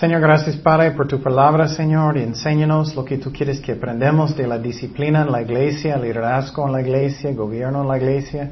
[0.00, 4.34] Señor, gracias Padre por tu palabra, Señor, y enséñanos lo que tú quieres que aprendamos
[4.34, 8.50] de la disciplina en la iglesia, liderazgo en la iglesia, gobierno en la iglesia.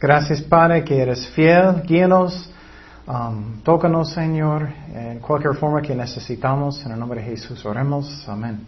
[0.00, 2.48] Gracias Padre que eres fiel, guíanos,
[3.08, 6.86] um, tócanos Señor, en cualquier forma que necesitamos.
[6.86, 8.24] En el nombre de Jesús oremos.
[8.28, 8.60] Amén.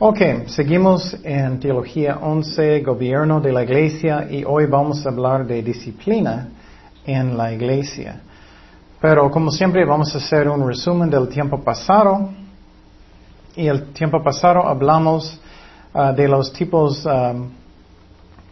[0.00, 5.62] Ok, seguimos en Teología 11, Gobierno de la Iglesia, y hoy vamos a hablar de
[5.62, 6.50] disciplina
[7.06, 8.20] en la Iglesia.
[9.02, 12.30] Pero como siempre vamos a hacer un resumen del tiempo pasado.
[13.56, 15.40] Y el tiempo pasado hablamos
[15.92, 17.50] uh, de los tipos um,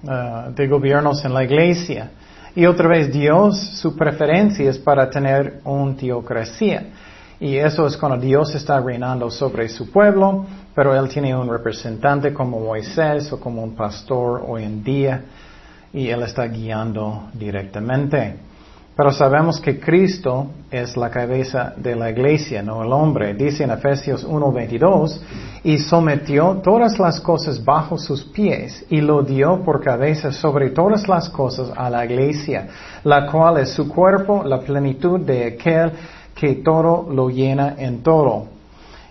[0.02, 2.10] uh, de gobiernos en la iglesia.
[2.56, 6.84] Y otra vez Dios, su preferencia es para tener una teocracia.
[7.38, 12.34] Y eso es cuando Dios está reinando sobre su pueblo, pero Él tiene un representante
[12.34, 15.22] como Moisés o como un pastor hoy en día,
[15.92, 18.49] y Él está guiando directamente.
[18.96, 23.34] Pero sabemos que Cristo es la cabeza de la iglesia, no el hombre.
[23.34, 25.20] Dice en Efesios 1:22,
[25.64, 31.08] y sometió todas las cosas bajo sus pies y lo dio por cabeza sobre todas
[31.08, 32.68] las cosas a la iglesia,
[33.04, 35.92] la cual es su cuerpo, la plenitud de aquel
[36.34, 38.46] que todo lo llena en todo.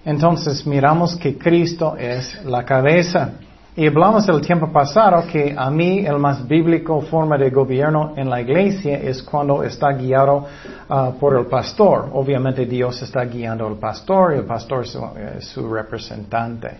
[0.05, 3.33] Entonces miramos que Cristo es la cabeza.
[3.79, 8.29] Y hablamos el tiempo pasado que a mí el más bíblico forma de gobierno en
[8.29, 10.45] la iglesia es cuando está guiado
[10.89, 12.09] uh, por el pastor.
[12.11, 16.71] Obviamente Dios está guiando al pastor y el pastor es su, representante.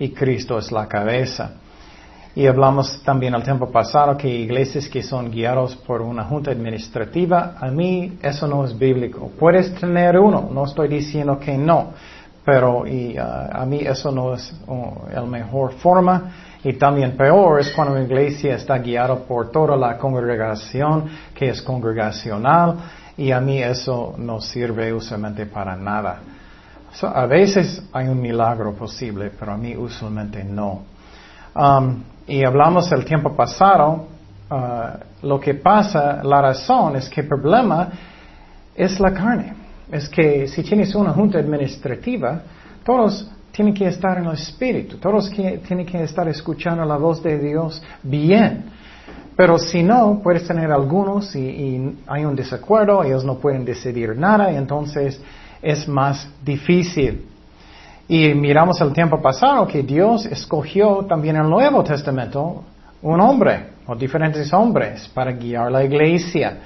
[0.00, 1.52] Y Cristo es la cabeza.
[2.34, 7.54] Y hablamos también el tiempo pasado que iglesias que son guiados por una junta administrativa,
[7.60, 9.30] a mí eso no es bíblico.
[9.38, 11.92] Puedes tener uno, no estoy diciendo que no.
[12.44, 13.22] Pero y, uh,
[13.52, 16.32] a mí eso no es uh, la mejor forma.
[16.62, 21.60] Y también peor es cuando una iglesia está guiada por toda la congregación que es
[21.60, 22.76] congregacional
[23.16, 26.20] y a mí eso no sirve usualmente para nada.
[27.02, 30.82] a veces hay un milagro posible, pero a mí usualmente no.
[31.54, 34.06] Um, y hablamos el tiempo pasado,
[34.50, 37.88] uh, lo que pasa, la razón es que el problema
[38.74, 42.42] es la carne es que si tienes una junta administrativa,
[42.84, 47.38] todos tienen que estar en el espíritu, todos tienen que estar escuchando la voz de
[47.38, 48.64] Dios bien.
[49.36, 54.50] Pero si no, puedes tener algunos y, hay un desacuerdo, ellos no pueden decidir nada
[54.52, 55.20] y entonces
[55.62, 57.26] es más difícil.
[58.06, 62.64] Y miramos el tiempo pasado que Dios escogió también en el Nuevo Testamento
[63.02, 66.58] un hombre o diferentes hombres para guiar la iglesia.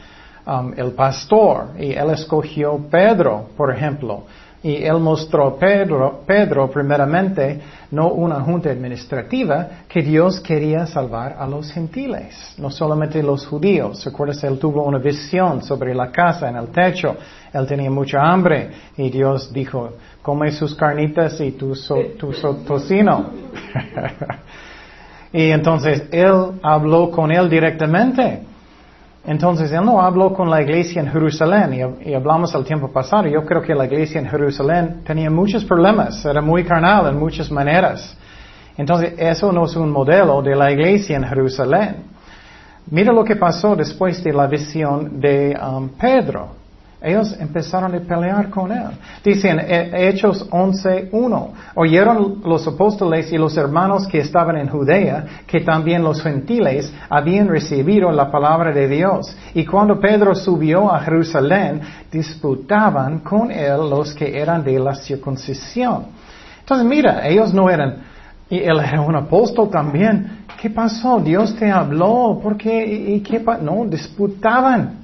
[0.49, 4.23] Um, el pastor y él escogió Pedro, por ejemplo.
[4.63, 7.61] Y él mostró Pedro, Pedro primeramente,
[7.91, 14.03] no una junta administrativa, que Dios quería salvar a los gentiles, no solamente los judíos.
[14.07, 14.43] ¿Recuerdas?
[14.43, 17.15] Él tuvo una visión sobre la casa en el techo.
[17.53, 19.91] Él tenía mucha hambre y Dios dijo,
[20.23, 21.75] come sus carnitas y tu,
[22.19, 22.33] tu
[22.67, 23.33] tocino.
[25.31, 28.48] y entonces él habló con él directamente.
[29.25, 33.29] Entonces, él no habló con la iglesia en Jerusalén y, hablamos el tiempo pasado.
[33.29, 37.51] Yo creo que la iglesia en Jerusalén tenía muchos problemas, era muy carnal en muchas
[37.51, 38.17] maneras.
[38.77, 41.97] Entonces, eso no es un modelo de la iglesia en Jerusalén.
[42.91, 46.49] Mira lo que pasó después de la visión de um, Pedro.
[47.01, 48.91] Ellos empezaron a pelear con él.
[49.23, 51.49] Dicen Hechos 11.1.
[51.77, 57.47] Oyeron los apóstoles y los hermanos que estaban en Judea que también los gentiles habían
[57.49, 59.37] recibido la palabra de Dios.
[59.55, 66.07] Y cuando Pedro subió a Jerusalén, disputaban con él los que eran de la circuncisión.
[66.61, 68.03] Entonces mira, ellos no eran,
[68.51, 70.47] y él era un apóstol también.
[70.61, 71.21] ¿Qué pasó?
[71.21, 72.41] Dios te habló.
[72.43, 72.85] ¿Por qué?
[72.85, 74.98] ¿Y qué No, disputaban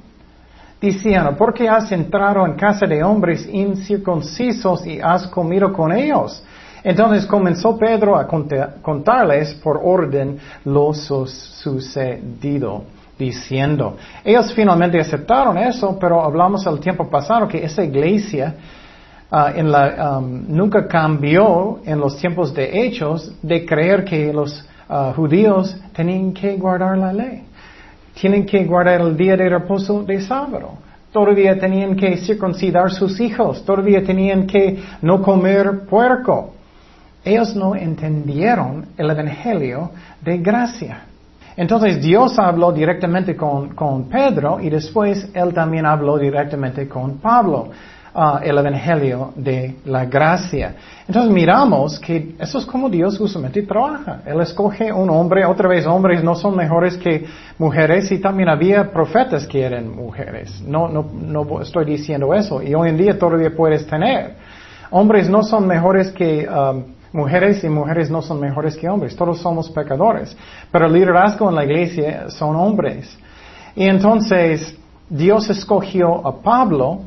[0.85, 6.43] diciendo, ¿por qué has entrado en casa de hombres incircuncisos y has comido con ellos?
[6.83, 12.85] Entonces comenzó Pedro a contarles por orden lo sucedido,
[13.19, 18.55] diciendo, ellos finalmente aceptaron eso, pero hablamos al tiempo pasado que esa iglesia
[19.31, 25.15] ah, en la, nunca cambió en los tiempos de hechos de creer que los ah,
[25.17, 27.45] judíos tenían que guardar la ley
[28.21, 30.73] tienen que guardar el día de reposo de sábado.
[31.13, 33.65] Todavía tenían que circuncidar sus hijos.
[33.65, 36.55] Todavía tenían que no comer puerco.
[37.25, 39.91] Ellos no entendieron el Evangelio
[40.21, 41.05] de gracia.
[41.57, 47.71] Entonces Dios habló directamente con, con Pedro y después Él también habló directamente con Pablo.
[48.15, 50.75] Uh, el evangelio de la gracia.
[51.07, 54.21] Entonces miramos que eso es como Dios usualmente trabaja.
[54.25, 57.27] Él escoge un hombre, otra vez hombres no son mejores que
[57.59, 60.63] mujeres y también había profetas que eran mujeres.
[60.67, 64.37] No, no, no estoy diciendo eso y hoy en día todavía puedes tener.
[64.91, 69.17] Hombres no son mejores que um, mujeres y mujeres no son mejores que hombres.
[69.17, 70.37] Todos somos pecadores.
[70.71, 73.17] Pero el liderazgo en la iglesia son hombres.
[73.75, 74.77] Y entonces
[75.09, 77.03] Dios escogió a Pablo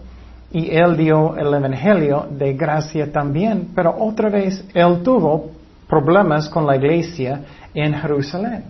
[0.52, 3.70] y él dio el evangelio de gracia también.
[3.76, 5.52] Pero otra vez él tuvo
[5.88, 7.42] problemas con la iglesia
[7.74, 8.64] en Jerusalén.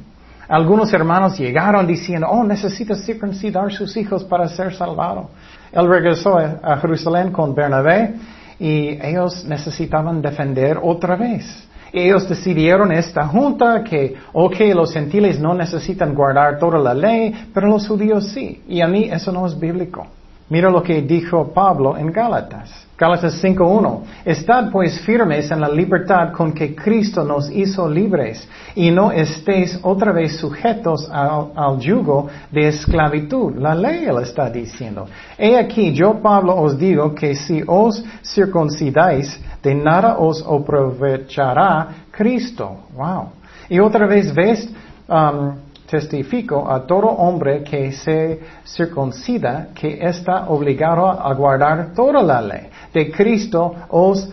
[0.50, 5.30] Algunos hermanos llegaron diciendo, oh, necesita circuncidar sus hijos para ser salvado.
[5.72, 8.16] Él regresó a Jerusalén con Bernabé
[8.58, 11.68] y ellos necesitaban defender otra vez.
[11.92, 17.68] Ellos decidieron esta junta que, ok, los gentiles no necesitan guardar toda la ley, pero
[17.68, 18.62] los judíos sí.
[18.68, 20.08] Y a mí eso no es bíblico.
[20.50, 22.88] Mira lo que dijo Pablo en Gálatas.
[22.98, 24.02] Gálatas 5.1.
[24.26, 29.78] Estad pues firmes en la libertad con que Cristo nos hizo libres y no estéis
[29.84, 33.56] otra vez sujetos al, yugo de esclavitud.
[33.58, 35.06] La ley él está diciendo.
[35.38, 42.88] He aquí, yo Pablo os digo que si os circuncidáis, de nada os aprovechará Cristo.
[42.96, 43.30] Wow.
[43.70, 44.68] Y otra vez ves,
[45.08, 45.56] um,
[45.90, 52.68] testifico a todo hombre que se circuncida que está obligado a guardar toda la ley.
[52.94, 54.30] De Cristo os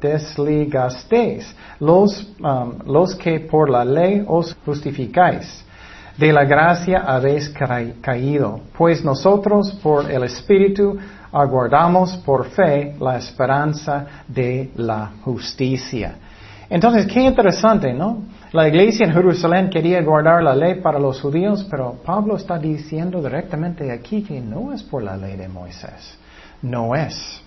[0.00, 5.64] desligasteis, los, um, los que por la ley os justificáis.
[6.18, 7.48] De la gracia habéis
[8.02, 10.98] caído, pues nosotros por el Espíritu
[11.32, 16.16] aguardamos por fe la esperanza de la justicia.
[16.68, 18.22] Entonces, qué interesante, ¿no?
[18.52, 23.22] La iglesia en Jerusalén quería guardar la ley para los judíos, pero Pablo está diciendo
[23.22, 26.18] directamente aquí que no es por la ley de Moisés.
[26.60, 27.40] No es.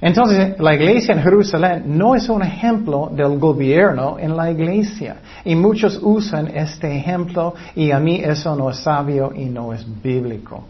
[0.00, 5.18] Entonces, la iglesia en Jerusalén no es un ejemplo del gobierno en la iglesia.
[5.44, 9.86] Y muchos usan este ejemplo y a mí eso no es sabio y no es
[10.02, 10.64] bíblico.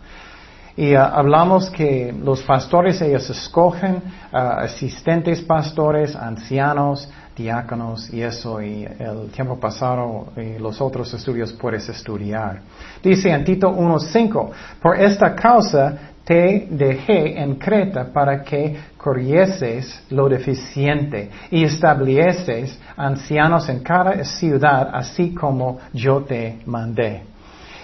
[0.76, 4.02] Y uh, hablamos que los pastores, ellos escogen
[4.32, 11.52] uh, asistentes pastores, ancianos, diáconos y eso, y el tiempo pasado y los otros estudios
[11.52, 12.60] puedes estudiar.
[13.02, 14.50] Dice en Tito 1.5,
[14.80, 23.68] por esta causa te dejé en Creta para que corrieses lo deficiente y estableces ancianos
[23.68, 27.22] en cada ciudad, así como yo te mandé.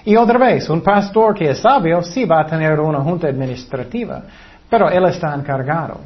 [0.04, 4.22] Y otra vez, un pastor que es sabio sí va a tener una junta administrativa,
[4.68, 6.00] pero él está encargado.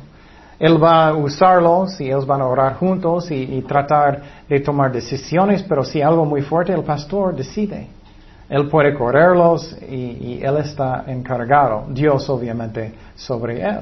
[0.59, 5.63] Él va a usarlos y ellos van a orar juntos y, tratar de tomar decisiones,
[5.63, 7.89] pero si algo muy fuerte, el pastor decide.
[8.49, 11.85] Él puede correrlos y, él está encargado.
[11.91, 13.81] Dios obviamente sobre él.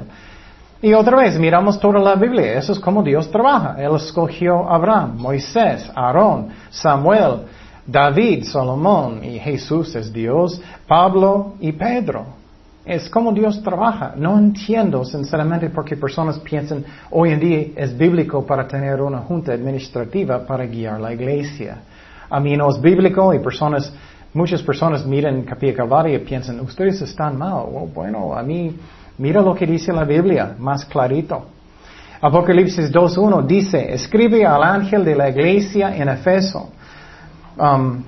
[0.82, 2.58] Y otra vez, miramos toda la Biblia.
[2.58, 3.76] Eso es como Dios trabaja.
[3.78, 7.42] Él escogió a Abraham, Moisés, Aarón, Samuel,
[7.86, 12.43] David, Salomón y Jesús es Dios, Pablo y Pedro.
[12.84, 14.12] Es como Dios trabaja.
[14.16, 19.18] No entiendo sinceramente por qué personas piensan hoy en día es bíblico para tener una
[19.18, 21.78] junta administrativa para guiar la iglesia.
[22.28, 23.90] A mí no es bíblico y personas,
[24.34, 27.64] muchas personas miran Capilla Calvario y piensan, ustedes están mal.
[27.66, 28.76] Oh, bueno, a mí,
[29.16, 31.46] mira lo que dice la Biblia, más clarito.
[32.20, 36.70] Apocalipsis 2.1 dice, escribe al ángel de la iglesia en Efeso.
[37.56, 38.02] Um,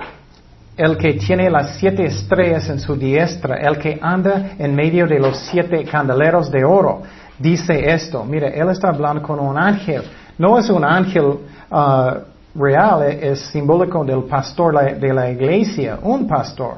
[0.76, 5.18] el que tiene las siete estrellas en su diestra, el que anda en medio de
[5.18, 7.02] los siete candeleros de oro,
[7.38, 8.25] dice esto.
[8.25, 10.02] Mire, él está hablando con un ángel.
[10.38, 11.25] No es un ángel
[11.71, 12.11] uh,
[12.54, 16.75] real, es simbólico del pastor de la iglesia, un pastor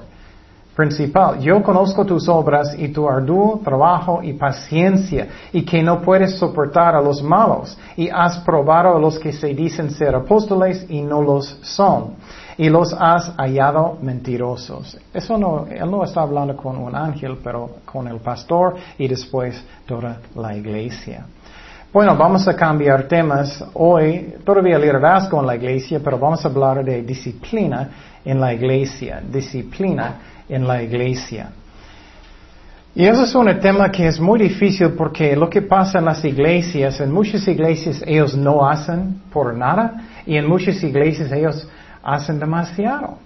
[0.76, 1.40] principal.
[1.40, 6.94] Yo conozco tus obras y tu arduo trabajo y paciencia, y que no puedes soportar
[6.94, 11.20] a los malos, y has probado a los que se dicen ser apóstoles y no
[11.20, 12.14] los son
[12.58, 14.98] y los has hallado mentirosos.
[15.14, 19.64] Eso no, él no está hablando con un ángel, pero con el pastor y después
[19.86, 21.24] toda la iglesia.
[21.92, 26.84] Bueno, vamos a cambiar temas hoy, todavía liderazgo en la iglesia, pero vamos a hablar
[26.84, 27.88] de disciplina
[28.24, 30.16] en la iglesia, disciplina
[30.48, 31.50] en la iglesia.
[32.94, 36.24] Y eso es un tema que es muy difícil porque lo que pasa en las
[36.24, 41.68] iglesias, en muchas iglesias ellos no hacen por nada y en muchas iglesias ellos
[42.02, 43.18] hacen demasiado.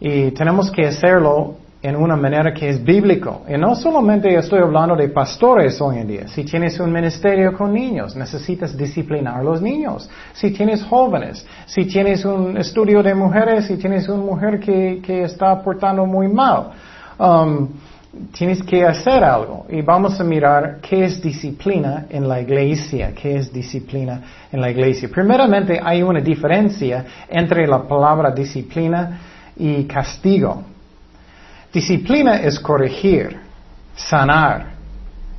[0.00, 3.42] Y tenemos que hacerlo en una manera que es bíblico.
[3.48, 6.28] Y no solamente estoy hablando de pastores hoy en día.
[6.28, 10.08] Si tienes un ministerio con niños, necesitas disciplinar a los niños.
[10.34, 15.22] Si tienes jóvenes, si tienes un estudio de mujeres, si tienes una mujer que, que
[15.22, 16.70] está portando muy mal.
[17.18, 17.68] Um,
[18.32, 19.66] tienes que hacer algo.
[19.68, 24.70] Y vamos a mirar qué es disciplina en la iglesia, qué es disciplina en la
[24.70, 25.08] iglesia.
[25.08, 29.20] Primeramente, hay una diferencia entre la palabra disciplina
[29.56, 30.62] y castigo.
[31.72, 33.38] Disciplina es corregir,
[33.94, 34.70] sanar,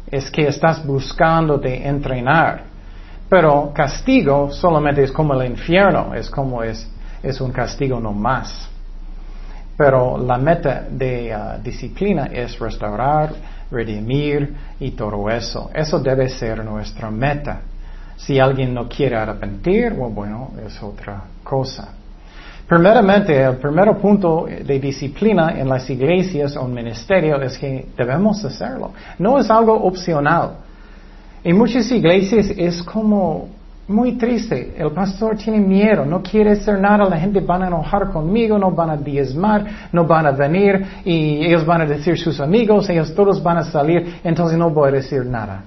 [0.10, 2.63] es que estás buscando de entrenar.
[3.30, 6.90] Pero castigo solamente es como el infierno, es como es,
[7.24, 8.71] es un castigo no más.
[9.83, 13.31] Pero la meta de uh, disciplina es restaurar,
[13.71, 15.71] redimir y todo eso.
[15.73, 17.61] Eso debe ser nuestra meta.
[18.15, 21.95] Si alguien no quiere arrepentir, bueno, es otra cosa.
[22.67, 28.45] Primeramente, el primer punto de disciplina en las iglesias o en ministerio es que debemos
[28.45, 28.91] hacerlo.
[29.17, 30.57] No es algo opcional.
[31.43, 33.50] En muchas iglesias es como
[33.91, 34.74] muy triste.
[34.77, 38.71] El pastor tiene miedo, no quiere hacer nada, la gente van a enojar conmigo, no
[38.71, 43.13] van a diezmar, no van a venir y ellos van a decir sus amigos, ellos
[43.13, 45.63] todos van a salir, entonces no voy a decir nada.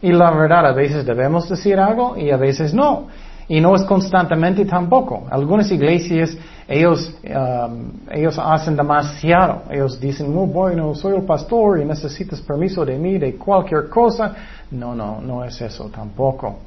[0.00, 3.06] Y la verdad, a veces debemos decir algo y a veces no.
[3.48, 5.26] Y no es constantemente tampoco.
[5.30, 9.62] Algunas iglesias, ellos, um, ellos hacen demasiado.
[9.70, 14.34] Ellos dicen, muy bueno, soy el pastor y necesitas permiso de mí, de cualquier cosa.
[14.70, 16.60] No, no, no es eso tampoco.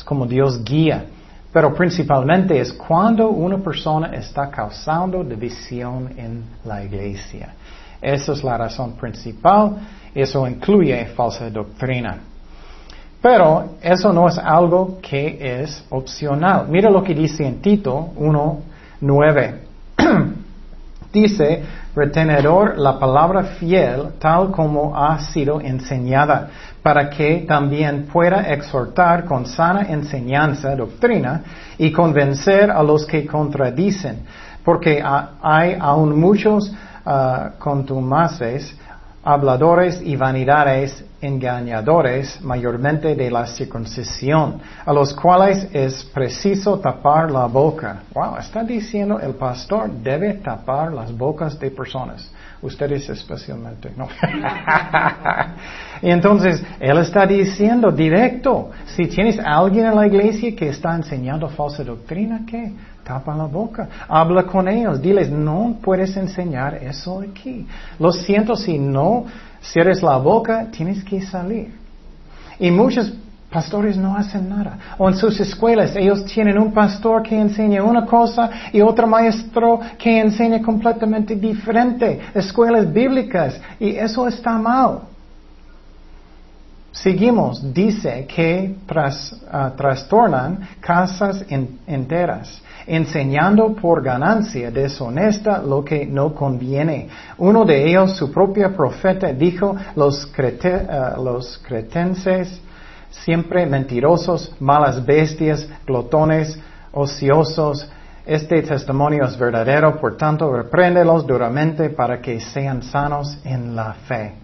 [0.00, 1.04] Es como Dios guía.
[1.52, 7.52] Pero principalmente es cuando una persona está causando división en la iglesia.
[8.00, 9.76] Esa es la razón principal.
[10.14, 12.18] Eso incluye falsa doctrina.
[13.20, 16.66] Pero eso no es algo que es opcional.
[16.66, 19.54] Mira lo que dice en Tito 1.9.
[21.12, 21.62] dice,
[21.94, 26.48] retenedor la palabra fiel tal como ha sido enseñada,
[26.82, 31.42] para que también pueda exhortar con sana enseñanza, doctrina,
[31.78, 34.20] y convencer a los que contradicen,
[34.64, 35.02] porque
[35.42, 38.76] hay aún muchos uh, contumaces,
[39.22, 47.46] habladores y vanidades engañadores, mayormente de la circuncisión, a los cuales es preciso tapar la
[47.46, 48.02] boca.
[48.14, 52.30] Wow, está diciendo el pastor debe tapar las bocas de personas.
[52.62, 54.06] Ustedes especialmente, ¿no?
[56.02, 61.48] y entonces, él está diciendo directo, si tienes alguien en la iglesia que está enseñando
[61.48, 62.72] falsa doctrina, ¿qué?
[63.02, 63.88] Tapa la boca.
[64.06, 65.00] Habla con ellos.
[65.00, 67.66] Diles, no puedes enseñar eso aquí.
[67.98, 69.24] Lo siento si no
[69.62, 71.74] cierres la boca, tienes que salir.
[72.58, 73.12] Y muchos
[73.50, 74.78] pastores no hacen nada.
[74.98, 79.80] O en sus escuelas ellos tienen un pastor que enseña una cosa y otro maestro
[79.98, 82.20] que enseña completamente diferente.
[82.34, 83.60] Escuelas bíblicas.
[83.78, 85.00] Y eso está mal.
[86.92, 88.74] Seguimos, dice que
[89.50, 91.44] ah, trastornan casas
[91.86, 97.08] enteras enseñando por ganancia deshonesta lo que no conviene.
[97.38, 100.86] Uno de ellos, su propio profeta, dijo, los, eh,
[101.22, 102.60] los cretenses,
[103.10, 106.58] siempre mentirosos, malas bestias, glotones,
[106.92, 107.88] ociosos,
[108.26, 114.34] este testimonio es verdadero, por tanto, repréndelos duramente para que sean sanos en la fe.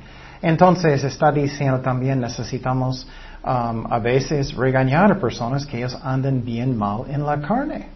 [0.40, 3.06] Entonces está diciendo también necesitamos
[3.44, 7.95] um, a veces regañar a personas que ellos anden bien mal en la carne.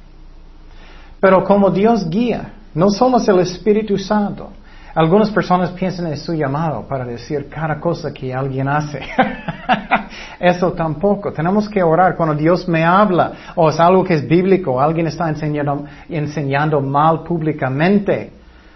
[1.20, 4.50] Pero como Dios guía, no somos el Espíritu Santo.
[4.94, 9.00] Algunas personas piensan en su llamado para decir cada cosa que alguien hace.
[10.40, 11.32] Eso tampoco.
[11.32, 15.28] Tenemos que orar cuando Dios me habla o es algo que es bíblico, alguien está
[15.28, 18.32] enseñando, enseñando mal públicamente.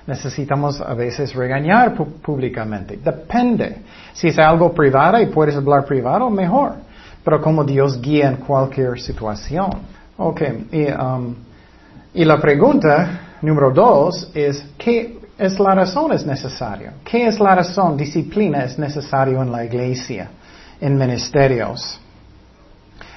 [0.07, 2.99] Necesitamos a veces regañar públicamente.
[3.03, 3.79] Depende.
[4.13, 6.75] Si es algo privado y puedes hablar privado, mejor.
[7.25, 9.71] Pero como Dios guía en cualquier situación.
[10.19, 10.43] Ok.
[10.71, 11.35] Y, um,
[12.15, 16.93] y la pregunta número dos es, ¿qué es la razón es necesario?
[17.05, 17.97] ¿Qué es la razón?
[17.97, 20.31] Disciplina es necesario en la iglesia,
[20.81, 22.01] en ministerios.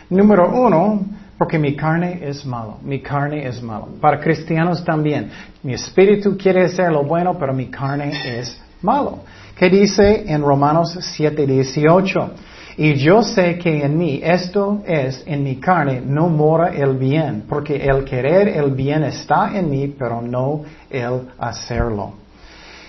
[0.09, 1.05] Número uno,
[1.37, 3.89] porque mi carne es malo, mi carne es malo.
[4.01, 5.29] Para cristianos también,
[5.61, 9.19] mi espíritu quiere hacer lo bueno, pero mi carne es malo.
[9.55, 12.29] ¿Qué dice en Romanos 7:18?
[12.79, 17.45] Y yo sé que en mí, esto es, en mi carne, no mora el bien,
[17.49, 22.13] porque el querer el bien está en mí, pero no el hacerlo.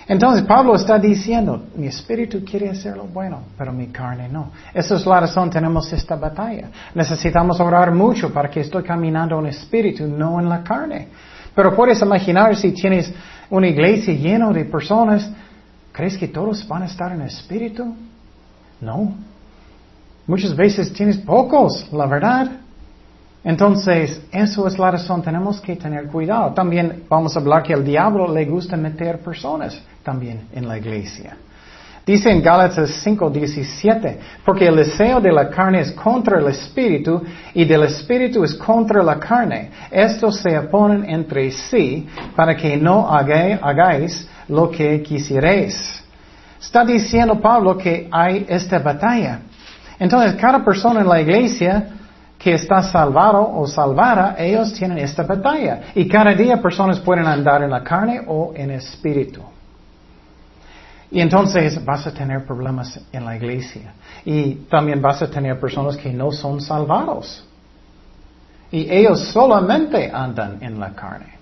[0.07, 4.51] Entonces Pablo está diciendo, mi espíritu quiere hacer lo bueno, pero mi carne no.
[4.73, 6.69] Esa es la razón, tenemos esta batalla.
[6.93, 11.07] Necesitamos orar mucho para que estoy caminando en espíritu, no en la carne.
[11.55, 13.11] Pero puedes imaginar si tienes
[13.49, 15.31] una iglesia llena de personas,
[15.91, 17.95] ¿crees que todos van a estar en espíritu?
[18.81, 19.28] No.
[20.29, 22.51] Muchas veces tienes pocos, la verdad.
[23.43, 26.53] Entonces, eso es la razón, tenemos que tener cuidado.
[26.53, 31.35] También vamos a hablar que al diablo le gusta meter personas también en la iglesia.
[32.05, 37.23] Dice en Gálatas 5:17, porque el deseo de la carne es contra el espíritu
[37.55, 39.71] y del espíritu es contra la carne.
[39.89, 46.03] Estos se oponen entre sí para que no hagáis lo que quisierais.
[46.61, 49.39] Está diciendo Pablo que hay esta batalla.
[49.99, 51.87] Entonces, cada persona en la iglesia
[52.37, 55.91] que está salvado o salvada, ellos tienen esta batalla.
[55.93, 59.41] Y cada día personas pueden andar en la carne o en espíritu.
[61.11, 63.93] Y entonces vas a tener problemas en la iglesia.
[64.23, 67.45] Y también vas a tener personas que no son salvados.
[68.71, 71.38] Y ellos solamente andan en la carne.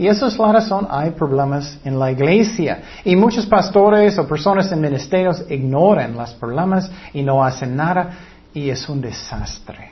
[0.00, 2.80] Y esa es la razón, hay problemas en la iglesia.
[3.04, 8.08] Y muchos pastores o personas en ministerios ignoran los problemas y no hacen nada.
[8.54, 9.90] Y es un desastre.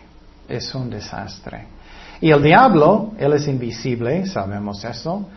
[0.48, 1.66] Es un desastre.
[2.22, 5.28] Y el diablo, él es invisible, sabemos eso.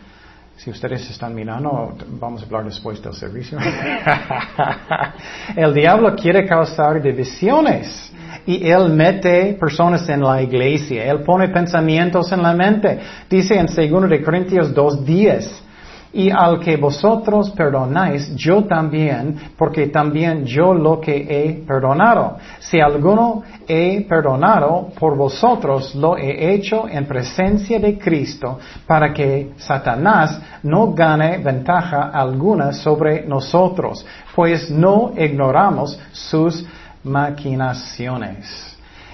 [0.56, 3.58] Si ustedes están mirando, vamos a hablar después del servicio.
[5.56, 8.10] el diablo quiere causar divisiones
[8.46, 11.04] y él mete personas en la iglesia.
[11.04, 12.98] Él pone pensamientos en la mente.
[13.28, 15.62] Dice en 2 de Corintios 2.10,
[16.14, 22.36] y al que vosotros perdonáis, yo también, porque también yo lo que he perdonado.
[22.58, 29.52] Si alguno he perdonado por vosotros, lo he hecho en presencia de Cristo, para que
[29.56, 36.66] Satanás no gane ventaja alguna sobre nosotros, pues no ignoramos sus
[37.04, 38.72] maquinaciones.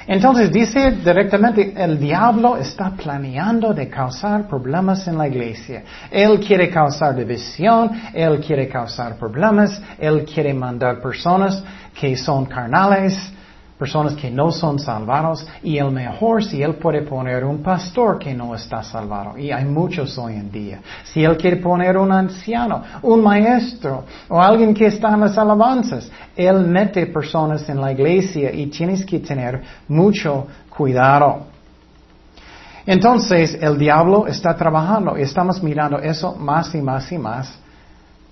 [0.09, 5.83] Entonces dice directamente, el diablo está planeando de causar problemas en la iglesia.
[6.11, 13.19] Él quiere causar división, él quiere causar problemas, él quiere mandar personas que son carnales,
[13.79, 18.35] personas que no son salvados y el mejor si Él puede poner un pastor que
[18.35, 19.39] no está salvado.
[19.39, 20.81] Y hay muchos hoy en día.
[21.05, 26.11] Si Él quiere poner un anciano, un maestro o alguien que está en las alabanzas,
[26.37, 31.47] Él mete personas en la iglesia y tienes que tener mucho cuidado.
[32.85, 37.59] Entonces el diablo está trabajando y estamos mirando eso más y más y más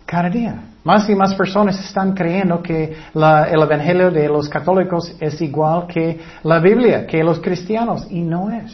[0.07, 0.63] cada día.
[0.85, 6.21] Más y más personas están creyendo que el Evangelio de los católicos es igual que
[6.45, 8.73] la Biblia, que los cristianos, y no es.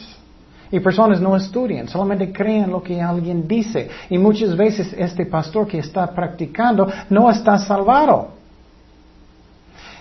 [0.71, 3.89] Y personas no estudian, solamente creen lo que alguien dice.
[4.09, 8.29] Y muchas veces este pastor que está practicando no está salvado.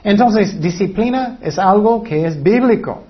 [0.04, 3.04] Entonces, disciplina es algo que es bíblico.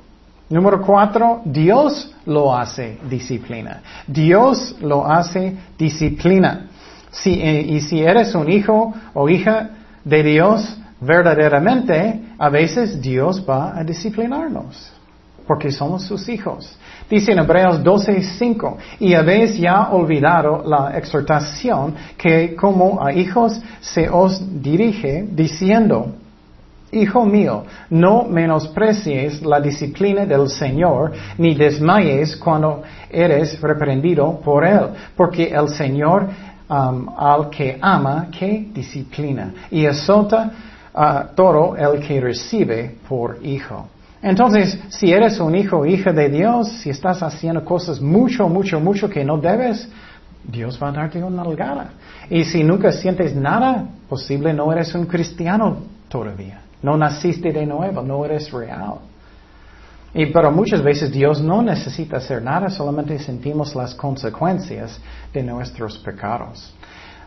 [0.49, 3.83] Número cuatro, Dios lo hace disciplina.
[4.07, 6.69] Dios lo hace disciplina.
[7.13, 9.71] Si, eh, y si eres un hijo o hija
[10.05, 14.91] de Dios, verdaderamente, a veces Dios va a disciplinarnos,
[15.47, 16.77] porque somos sus hijos.
[17.11, 24.09] Dice en Hebreos 12:5, y habéis ya olvidado la exhortación que como a hijos se
[24.09, 26.15] os dirige, diciendo,
[26.95, 34.89] Hijo mío, no menosprecies la disciplina del Señor, ni desmayes cuando eres reprendido por Él,
[35.17, 36.29] porque el Señor
[36.73, 39.53] Um, al que ama, que disciplina.
[39.71, 40.51] Y azota
[40.95, 43.89] a todo el que recibe por hijo.
[44.23, 49.11] Entonces, si eres un hijo hija de Dios, si estás haciendo cosas mucho, mucho, mucho
[49.11, 49.87] que no debes,
[50.45, 51.91] Dios va a darte una nalgada.
[52.31, 55.77] Y si nunca sientes nada, posible no eres un cristiano
[56.09, 56.63] todavía.
[56.81, 58.95] No naciste de nuevo, no eres real.
[60.15, 65.01] Y pero muchas veces Dios no necesita hacer nada, solamente sentimos las consecuencias
[65.33, 66.73] de nuestros pecados.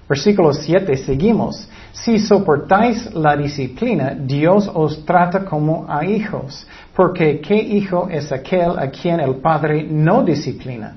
[0.08, 1.68] Versículo 7, seguimos.
[1.92, 8.78] Si soportáis la disciplina, Dios os trata como a hijos, porque ¿qué hijo es aquel
[8.78, 10.96] a quien el Padre no disciplina?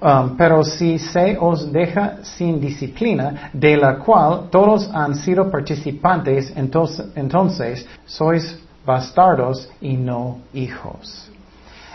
[0.00, 6.52] Um, pero si se os deja sin disciplina, de la cual todos han sido participantes,
[6.56, 11.30] entonces, entonces sois bastardos y no hijos.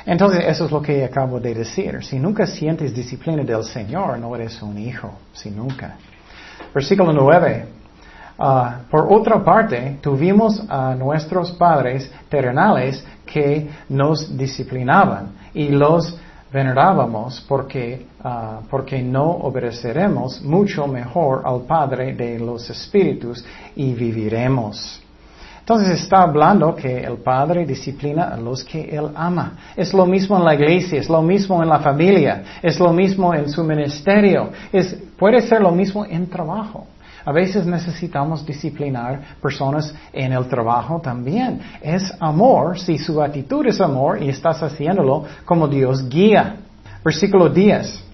[0.06, 2.04] Entonces, eso es lo que acabo de decir.
[2.04, 5.98] Si nunca sientes disciplina del Señor, no eres un hijo, si nunca.
[6.74, 7.66] Versículo 9.
[8.40, 16.18] Ah, por otra parte, tuvimos a nuestros padres terrenales que nos disciplinaban y los
[16.52, 23.44] venerábamos porque, ah, porque no obedeceremos mucho mejor al Padre de los Espíritus
[23.76, 25.02] y viviremos.
[25.70, 29.52] Entonces está hablando que el Padre disciplina a los que Él ama.
[29.78, 33.36] Es lo mismo en la iglesia, es lo mismo en la familia, es lo mismo
[33.36, 36.88] en su ministerio, es, puede ser lo mismo en trabajo.
[37.24, 41.62] A veces necesitamos disciplinar personas en el trabajo también.
[41.84, 46.56] Es amor, si su actitud es amor y estás haciéndolo como Dios guía.
[47.06, 48.06] Versículo 10.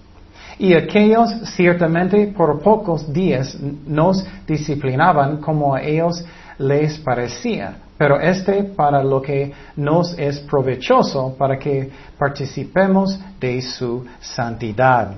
[0.58, 6.22] Y aquellos ciertamente por pocos días nos disciplinaban como ellos
[6.58, 14.04] les parecía, pero este para lo que nos es provechoso, para que participemos de su
[14.20, 15.12] santidad.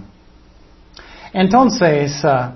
[1.33, 2.53] Entonces, ah,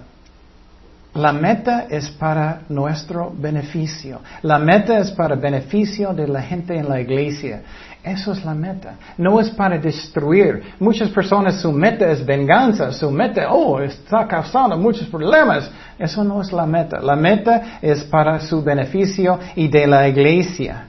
[1.15, 4.21] la meta es para nuestro beneficio.
[4.43, 7.63] La meta es para beneficio de la gente en la iglesia.
[8.03, 8.97] Eso es la meta.
[9.17, 10.75] No es para destruir.
[10.81, 12.91] Muchas personas su meta es venganza.
[12.91, 15.71] Su meta, oh, está causando muchos problemas.
[15.99, 17.01] Eso no es la meta.
[17.01, 20.89] La meta es para su beneficio y de la iglesia.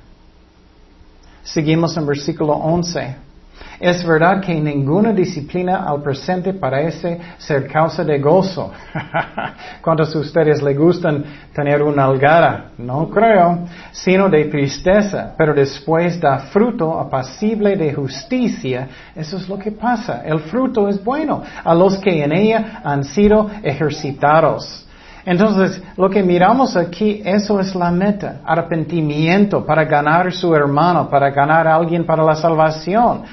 [1.43, 3.15] Seguimos en versículo 11.
[3.83, 8.71] Es verdad que ninguna disciplina al presente parece ser causa de gozo.
[9.81, 11.21] ¿Cuántos de ustedes le gustan
[11.53, 12.71] tener una algara?
[12.77, 18.87] No creo, sino de tristeza, pero después da fruto apacible de justicia.
[19.13, 20.21] Eso es lo que pasa.
[20.23, 24.87] El fruto es bueno a los que en ella han sido ejercitados.
[25.25, 31.31] Entonces, lo que miramos aquí, eso es la meta, arrepentimiento para ganar su hermano, para
[31.31, 33.23] ganar a alguien para la salvación.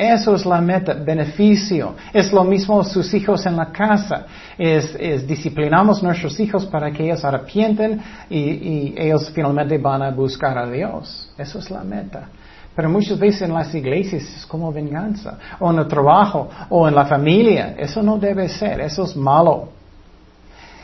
[0.00, 1.94] Eso es la meta, beneficio.
[2.10, 4.24] Es lo mismo sus hijos en la casa.
[4.56, 10.56] Es, disciplinamos nuestros hijos para que ellos arrepienten y, y ellos finalmente van a buscar
[10.56, 11.30] a Dios.
[11.36, 12.28] Eso es la meta.
[12.74, 16.94] Pero muchas veces en las iglesias es como venganza, o en el trabajo, o en
[16.94, 17.74] la familia.
[17.76, 19.68] Eso no debe ser, eso es malo.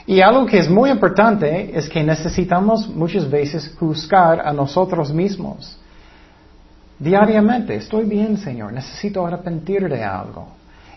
[0.07, 5.79] Y algo que es muy importante es que necesitamos muchas veces juzgar a nosotros mismos.
[6.99, 10.49] Diariamente, estoy bien, Señor, necesito arrepentir de algo.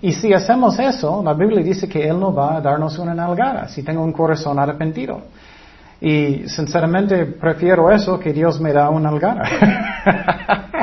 [0.02, 3.68] Y si hacemos eso, la Biblia dice que Él no va a darnos una nalgada
[3.68, 5.22] si tengo un corazón arrepentido.
[6.00, 9.44] Y sinceramente prefiero eso que Dios me da una nalgada.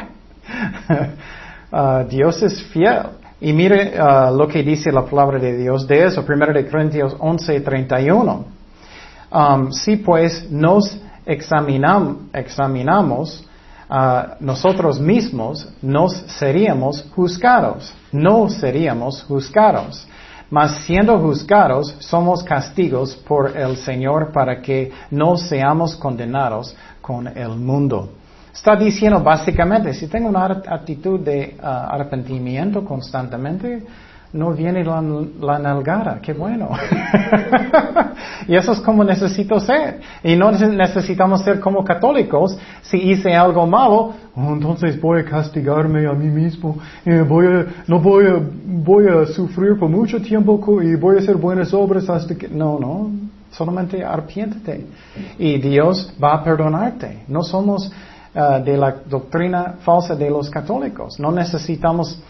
[1.78, 3.02] Ah, Dios es fiel.
[3.40, 7.14] Y mire ah, lo que dice la palabra de Dios de eso, 1 de Corintios
[7.18, 8.44] 11, 31.
[9.32, 13.46] Um, si pues nos examinamos
[14.40, 17.92] nosotros mismos, nos seríamos juzgados.
[18.12, 20.06] No seríamos juzgados.
[20.50, 27.50] Mas siendo juzgados, somos castigos por el Señor para que no seamos condenados con el
[27.50, 28.10] mundo.
[28.52, 33.84] Está diciendo básicamente, si tengo una actitud de ah, arrepentimiento constantemente,
[34.36, 35.02] no viene la,
[35.40, 36.68] la nalgada, qué bueno.
[38.48, 40.00] y eso es como necesito ser.
[40.22, 42.56] Y no necesitamos ser como católicos.
[42.82, 46.76] Si hice algo malo, oh, entonces voy a castigarme a mí mismo.
[47.04, 51.18] Y voy a, no voy a, voy a sufrir por mucho tiempo y voy a
[51.20, 52.48] hacer buenas obras hasta que...
[52.48, 53.10] No, no.
[53.50, 54.86] Solamente arpiéntete.
[55.38, 57.24] Y Dios va a perdonarte.
[57.28, 57.90] No somos
[58.34, 61.18] ah, de la doctrina falsa de los católicos.
[61.18, 62.20] No necesitamos...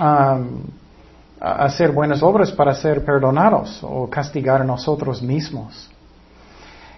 [0.00, 0.40] Ah,
[1.42, 5.90] hacer buenas obras para ser perdonados o castigar a nosotros mismos.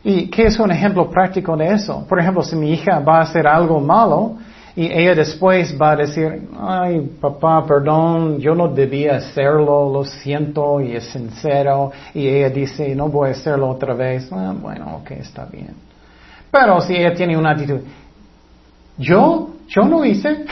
[0.02, 2.04] ¿Y qué es un ejemplo práctico de eso?
[2.06, 4.36] Por ejemplo, si mi hija va a hacer algo malo
[4.76, 10.80] y ella después va a decir, ay, papá, perdón, yo no debía hacerlo, lo siento
[10.80, 15.12] y es sincero, y ella dice, no voy a hacerlo otra vez, ah, bueno, ok,
[15.12, 15.74] está bien.
[16.50, 17.80] Pero si ella tiene una actitud,
[18.98, 20.28] yo yo no hice.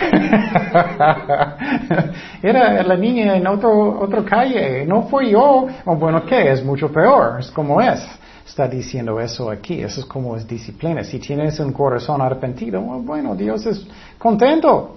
[2.43, 5.67] Era la niña en otro, otra calle, no fui yo.
[5.85, 6.51] O bueno, ¿qué?
[6.51, 8.01] Es mucho peor, es como es.
[8.47, 11.05] Está diciendo eso aquí, eso es como es disciplina.
[11.05, 13.87] Si tienes un corazón arrepentido, bueno, Dios es
[14.19, 14.97] contento.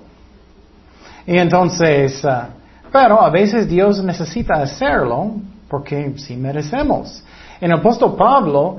[1.28, 2.50] Y entonces, ah,
[2.92, 5.34] pero a veces Dios necesita hacerlo
[5.70, 7.24] porque si merecemos.
[7.62, 8.78] En el apóstol Pablo,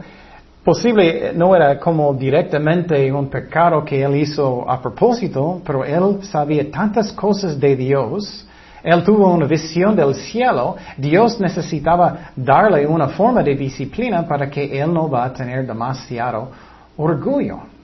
[0.67, 6.69] posible no era como directamente un pecado que él hizo a propósito, pero él sabía
[6.73, 8.45] tantas cosas de Dios,
[8.83, 14.81] él tuvo una visión del cielo, Dios necesitaba darle una forma de disciplina para que
[14.81, 16.51] él no va a tener demasiado
[16.97, 17.76] orgullo.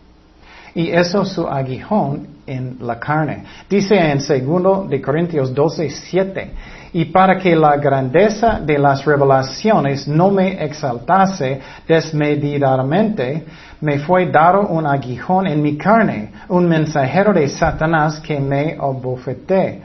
[0.75, 3.45] Y eso es su aguijón en la carne.
[3.69, 6.51] Dice en 2 de Corintios 12, 7,
[6.95, 13.45] y para que la grandeza de las revelaciones no me exaltase desmedidamente,
[13.81, 19.81] me fue dado un aguijón en mi carne, un mensajero de Satanás que me abofeté,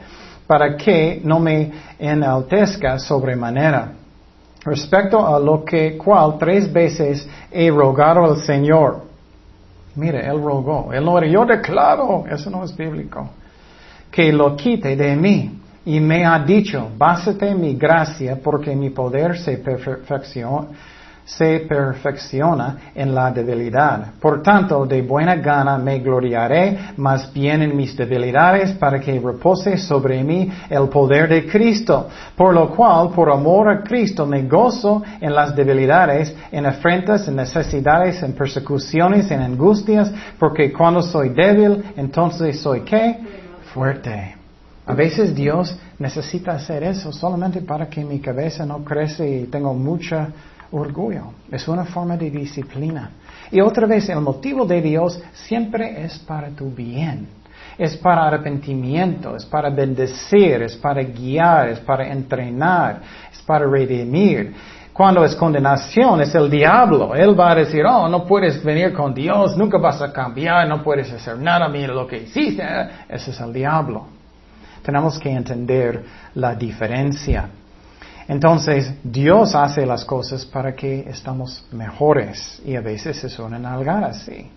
[0.46, 3.92] para que no me enaltezca sobremanera.
[4.64, 9.07] Respecto a lo que cual tres veces he rogado al Señor.
[9.98, 13.30] Mire, él rogó, él no yo declaro, eso no es bíblico,
[14.12, 15.60] que lo quite de mí.
[15.86, 20.68] Y me ha dicho, básate mi gracia porque mi poder se, perfecciona,
[21.28, 24.14] se perfecciona en la debilidad.
[24.18, 29.76] Por tanto, de buena gana me gloriaré más bien en mis debilidades para que repose
[29.76, 32.08] sobre mí el poder de Cristo.
[32.34, 37.36] Por lo cual, por amor a Cristo, me gozo en las debilidades, en afrentas, en
[37.36, 43.18] necesidades, en persecuciones, en angustias, porque cuando soy débil, entonces soy qué?
[43.74, 44.34] Fuerte.
[44.86, 49.74] A veces Dios necesita hacer eso solamente para que mi cabeza no crece y tengo
[49.74, 50.30] mucha
[50.72, 51.32] orgullo.
[51.50, 53.10] Es una forma de disciplina.
[53.50, 57.28] Y otra vez, el motivo de Dios siempre es para tu bien.
[57.76, 63.00] Es para arrepentimiento, es para bendecir, es para guiar, es para entrenar,
[63.32, 64.52] es para redimir.
[64.92, 67.14] Cuando es condenación, es el diablo.
[67.14, 70.82] Él va a decir, oh, no puedes venir con Dios, nunca vas a cambiar, no
[70.82, 72.64] puedes hacer nada, mira lo que hiciste.
[73.08, 74.06] Ese es el diablo.
[74.82, 76.02] Tenemos que entender
[76.34, 77.48] la diferencia.
[78.28, 84.04] Entonces, Dios hace las cosas para que estamos mejores y a veces se suenan algar
[84.04, 84.50] así.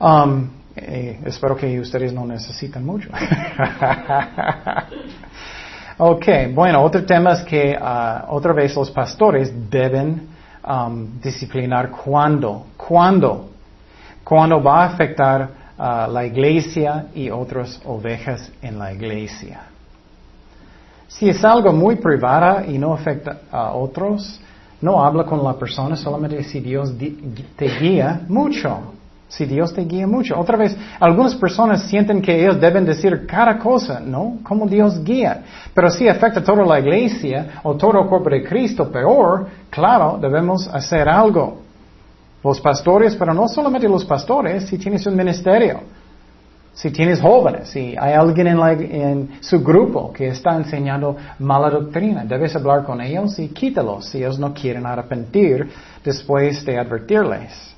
[0.00, 3.08] Um, eh, espero que ustedes no necesitan mucho.
[5.98, 10.26] ok, bueno, otro tema es que uh, otra vez los pastores deben
[10.68, 13.50] um, disciplinar cuándo, cuándo,
[14.24, 19.73] cuándo va a afectar a uh, la iglesia y otras ovejas en la iglesia.
[21.18, 24.40] Si es algo muy privado y no afecta a otros,
[24.80, 26.92] no habla con la persona solamente si Dios
[27.56, 28.94] te guía mucho.
[29.28, 30.38] Si Dios te guía mucho.
[30.38, 34.38] Otra vez, algunas personas sienten que ellos deben decir cada cosa, ¿no?
[34.42, 35.42] Como Dios guía.
[35.72, 40.18] Pero si afecta a toda la iglesia o todo el cuerpo de Cristo, peor, claro,
[40.20, 41.62] debemos hacer algo.
[42.42, 45.80] Los pastores, pero no solamente los pastores, si tienes un ministerio.
[46.74, 52.56] Si tienes jóvenes, si hay alguien en, su grupo que está enseñando mala doctrina, debes
[52.56, 55.68] hablar con ellos y quítalos si ellos no quieren arrepentir
[56.04, 57.74] después de advertirles.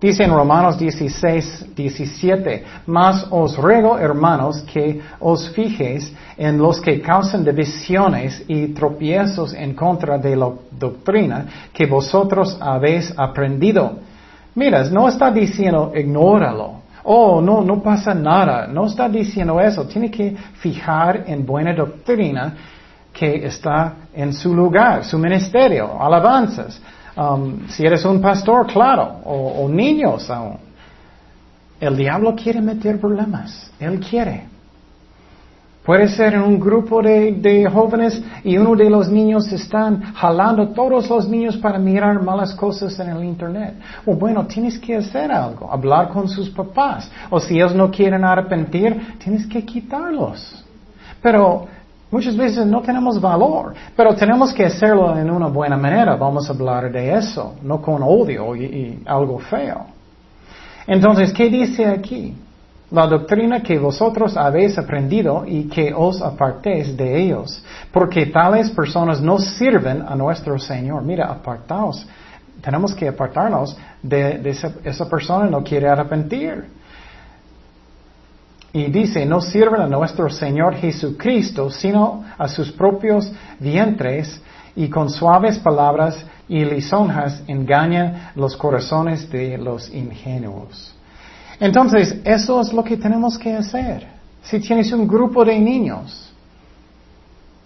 [0.00, 7.00] Dice en Romanos 16, 17, Mas os ruego, hermanos, que os fijéis en los que
[7.00, 13.98] causan divisiones y tropiezos en contra de la doctrina que vosotros habéis aprendido.
[14.56, 18.66] Mira, no está diciendo ignóralo, oh, no, no pasa nada.
[18.66, 19.86] No está diciendo eso.
[19.86, 22.54] Tiene que fijar en buena doctrina
[23.12, 26.80] que está en su lugar, su ministerio, alabanzas.
[27.16, 30.58] Um, si eres un pastor, claro, o, o niños aún.
[31.80, 33.70] El diablo quiere meter problemas.
[33.78, 34.53] Él quiere.
[35.84, 41.28] Puede ser un grupo de, jóvenes y uno de los niños están jalando todos los
[41.28, 43.74] niños para mirar malas cosas en el Internet.
[44.06, 47.10] O bueno, tienes que hacer algo, hablar con sus papás.
[47.28, 50.64] O si ellos no quieren arrepentir, tienes que quitarlos.
[51.20, 51.66] Pero
[52.10, 56.16] muchas veces no tenemos valor, pero tenemos que hacerlo en una buena manera.
[56.16, 59.84] Vamos a hablar de eso, no con odio y algo feo.
[60.86, 62.34] Entonces, ¿qué dice aquí?
[62.94, 69.20] La doctrina que vosotros habéis aprendido y que os apartéis de ellos, porque tales personas
[69.20, 71.02] no sirven a nuestro Señor.
[71.02, 72.06] Mira, apartaos.
[72.62, 76.64] Tenemos que apartarnos de, esa, esa persona no quiere arrepentir.
[78.72, 84.40] Y dice, no sirven a nuestro Señor Jesucristo, sino a sus propios vientres,
[84.76, 90.93] y con suaves palabras y lisonjas engañan los corazones de los ingenuos.
[91.60, 94.06] Entonces, eso es lo que tenemos que hacer.
[94.42, 96.32] Si tienes un grupo de niños,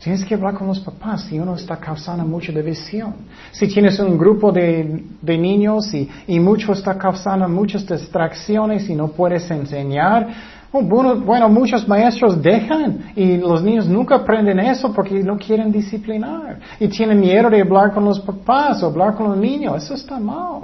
[0.03, 3.15] tienes que hablar con los papás si uno está causando mucha división.
[3.51, 9.09] Si tienes un grupo de, niños y, y, mucho está causando muchas distracciones y no
[9.09, 10.29] puedes enseñar,
[10.71, 15.73] oh, bueno, bueno, muchos maestros dejan y los niños nunca aprenden eso porque no quieren
[15.73, 19.83] disciplinar y tienen miedo de hablar con los papás o hablar con los niños.
[19.83, 20.63] Eso está mal.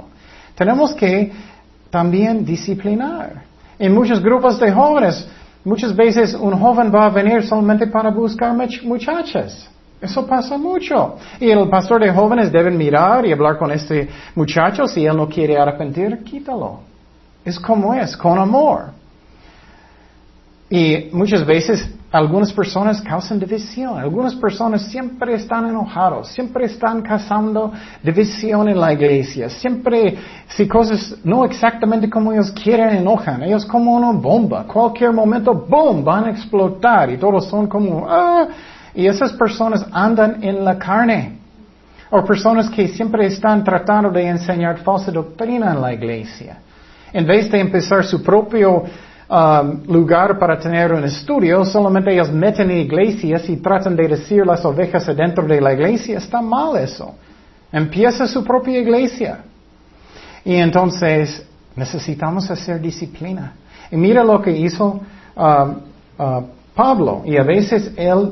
[0.55, 1.31] Tenemos que
[1.95, 3.43] también disciplinar.
[3.79, 5.25] En muchos grupos de jóvenes,
[5.63, 8.53] muchas veces un joven va a venir solamente para buscar
[8.83, 9.69] muchachas.
[10.01, 11.15] Eso pasa mucho.
[11.39, 14.87] Y el pastor de jóvenes debe mirar y hablar con este muchacho.
[14.87, 16.81] Si él no quiere arrepentir, quítalo.
[17.45, 18.87] Es como es, con amor.
[20.69, 23.99] Y muchas veces algunas personas causan división.
[23.99, 29.49] Algunas personas siempre están enojados, siempre están causando división en la iglesia.
[29.49, 33.43] Siempre, si cosas no exactamente como ellos quieren, enojan.
[33.43, 34.63] Ellos como una bomba.
[34.63, 37.09] Cualquier momento, boom, van a explotar.
[37.09, 38.47] Y todos son como, ah.
[38.93, 41.37] Y esas personas andan en la carne.
[42.11, 46.59] O personas que siempre están tratando de enseñar falsa doctrina en la iglesia.
[47.11, 48.83] En vez de empezar su propio
[49.27, 54.45] Um, lugar para tener un estudio, solamente ellos meten en iglesias y tratan de decir
[54.45, 56.19] las ovejas adentro de la iglesia.
[56.19, 57.15] Está mal eso.
[57.71, 59.39] Empieza su propia iglesia.
[60.43, 61.43] Y entonces
[61.75, 63.53] necesitamos hacer disciplina.
[63.89, 65.01] Y mira lo que hizo
[65.35, 66.43] uh, uh,
[66.75, 67.23] Pablo.
[67.25, 68.31] Y a veces él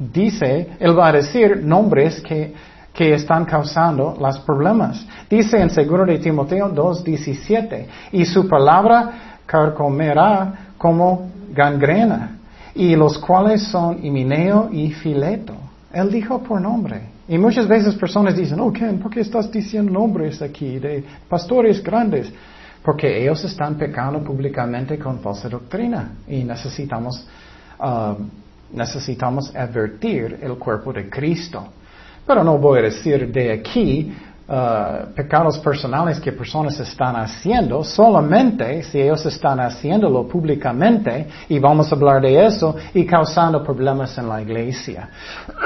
[0.00, 2.54] dice, él va a decir nombres que,
[2.92, 5.06] que están causando los problemas.
[5.30, 12.36] Dice en 2 de Timoteo 2.17, y su palabra carcomerá como gangrena,
[12.74, 15.54] y los cuales son Himineo y Fileto.
[15.92, 17.00] Él dijo por nombre.
[17.26, 21.82] Y muchas veces personas dicen, oh Ken, ¿por qué estás diciendo nombres aquí de pastores
[21.82, 22.30] grandes?
[22.82, 27.26] Porque ellos están pecando públicamente con falsa doctrina y necesitamos,
[27.80, 28.14] uh,
[28.72, 31.66] necesitamos advertir el cuerpo de Cristo.
[32.26, 34.12] Pero no voy a decir de aquí
[34.48, 41.92] uh, pecados personales que personas están haciendo, solamente si ellos están haciéndolo públicamente, y vamos
[41.92, 45.08] a hablar de eso, y causando problemas en la iglesia.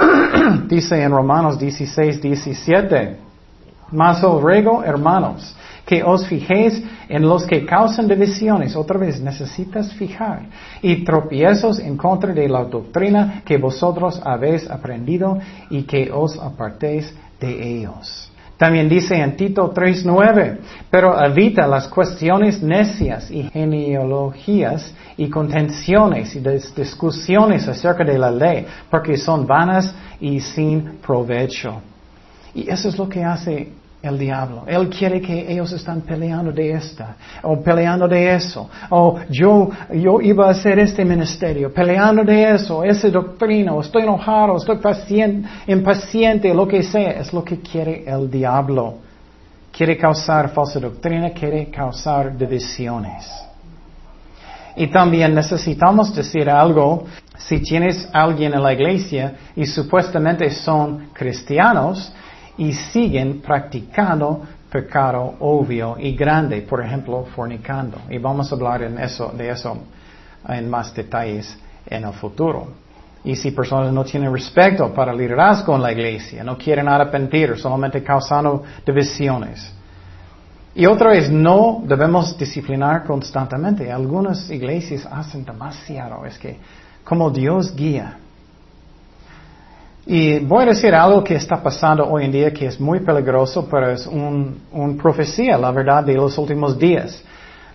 [0.69, 3.17] Dice en Romanos 16, 17,
[3.93, 8.75] más os ruego, hermanos, que os fijéis en los que causan divisiones.
[8.77, 10.47] Otra vez, necesitas fijar.
[10.81, 15.39] Y tropiezos en contra de la doctrina que vosotros habéis aprendido
[15.71, 18.32] y que os apartéis de ellos.
[18.63, 26.39] También dice en Tito 3.9, pero evita las cuestiones necias y genealogías y contenciones y
[26.39, 31.83] discusiones acerca de la ley, porque son vanas y sin provecho.
[32.55, 33.73] Y eso es lo que hace
[34.03, 34.65] el diablo.
[34.67, 40.21] Él quiere que ellos están peleando de esta, o peleando de eso, o yo, yo
[40.21, 45.49] iba a hacer este ministerio, peleando de eso, esa doctrina, o estoy enojado, estoy paciente,
[45.69, 48.99] impaciente, lo que sea, es lo que quiere el diablo.
[49.71, 53.31] Quiere causar falsa doctrina, quiere causar divisiones.
[54.77, 57.05] Y también necesitamos decir algo,
[57.39, 62.13] si tienes alguien en la iglesia y supuestamente son cristianos,
[62.59, 67.99] y siguen practicando pecado obvio y grande, por ejemplo, fornicando.
[68.09, 69.77] Y vamos a hablar en eso, de eso
[70.49, 72.69] en más detalles en el futuro.
[73.25, 77.57] Y si personas no tienen respeto para el liderazgo en la iglesia, no quieren arrepentir,
[77.57, 79.73] solamente causando divisiones.
[80.75, 83.93] Y otra vez, no debemos disciplinar constantemente.
[83.93, 86.25] Algunas iglesias hacen demasiado.
[86.25, 86.59] Es que
[87.05, 88.19] como Dios guía,
[90.05, 93.69] y voy a decir algo que está pasando hoy en día que es muy peligroso,
[93.71, 97.23] pero es una un profecía, la verdad, de los últimos días.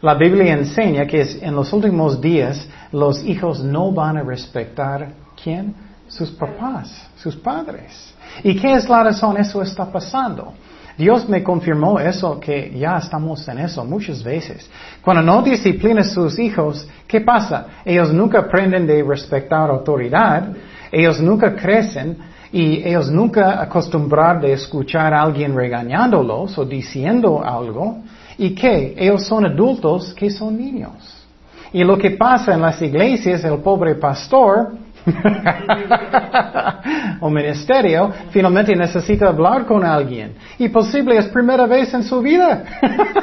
[0.02, 5.10] La Biblia enseña que en los últimos días los hijos no van a respetar
[5.42, 5.74] quién?
[6.08, 8.14] Sus papás, sus padres.
[8.44, 9.38] ¿Y qué es la razón?
[9.38, 10.54] Eso está pasando.
[10.98, 14.70] Dios me confirmó eso, que ya estamos en eso muchas veces.
[15.02, 17.68] Cuando no disciplinas sus hijos, ¿qué pasa?
[17.86, 20.50] Ellos nunca aprenden de respetar autoridad,
[20.92, 22.18] ellos nunca crecen
[22.52, 28.00] y ellos nunca acostumbran de escuchar a alguien regañándolos o diciendo algo.
[28.38, 28.96] ¿Y qué?
[28.98, 31.26] Ellos son adultos que son niños.
[31.74, 34.72] Y lo que pasa en las iglesias, el pobre pastor
[37.22, 40.36] o ministerio finalmente necesita hablar con alguien.
[40.58, 42.64] Y posible es primera vez en su vida.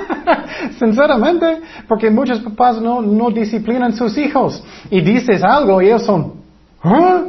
[0.79, 4.63] Sinceramente, porque muchos papás no, no disciplinan sus hijos.
[4.91, 6.44] Y dices algo y ellos son,
[6.85, 7.25] ¿ah?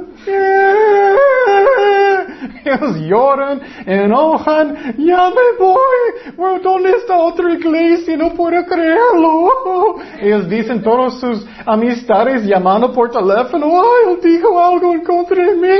[2.66, 6.62] Ellos lloran, enojan, ya me voy.
[6.62, 8.18] ¿Dónde está otra iglesia?
[8.18, 9.98] No puedo creerlo.
[10.20, 15.56] Ellos dicen todas sus amistades llamando por teléfono, ay, él dijo algo en contra de
[15.56, 15.78] mí.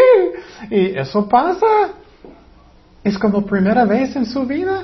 [0.70, 1.66] Y eso pasa.
[3.04, 4.84] Es como primera vez en su vida.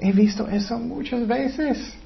[0.00, 1.96] He visto eso muchas veces.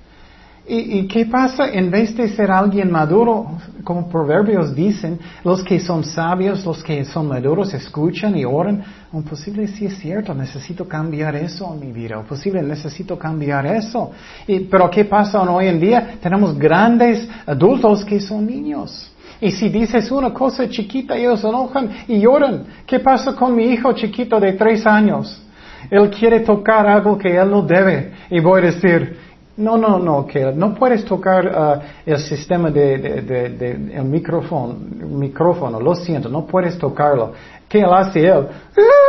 [0.65, 1.69] ¿Y, qué pasa?
[1.71, 7.05] En vez de ser alguien maduro, como proverbios dicen, los que son sabios, los que
[7.05, 8.85] son maduros, escuchan y oran.
[9.13, 12.19] Un posible sí es cierto, necesito cambiar eso en mi vida.
[12.21, 14.13] O posible necesito cambiar eso.
[14.47, 16.15] Y, pero ¿qué pasa hoy en día?
[16.23, 19.11] Tenemos grandes adultos que son niños.
[19.41, 22.65] Y si dices una cosa chiquita, ellos se enojan y lloran.
[22.87, 25.43] ¿Qué pasa con mi hijo chiquito de tres años?
[25.91, 28.13] Él quiere tocar algo que él no debe.
[28.31, 32.99] Y voy a decir, no, no, no, que no puedes tocar uh, el sistema de,
[32.99, 37.33] de, el micrófono, micrófono, lo siento, no puedes tocarlo.
[37.69, 38.47] ¿Qué él hace él?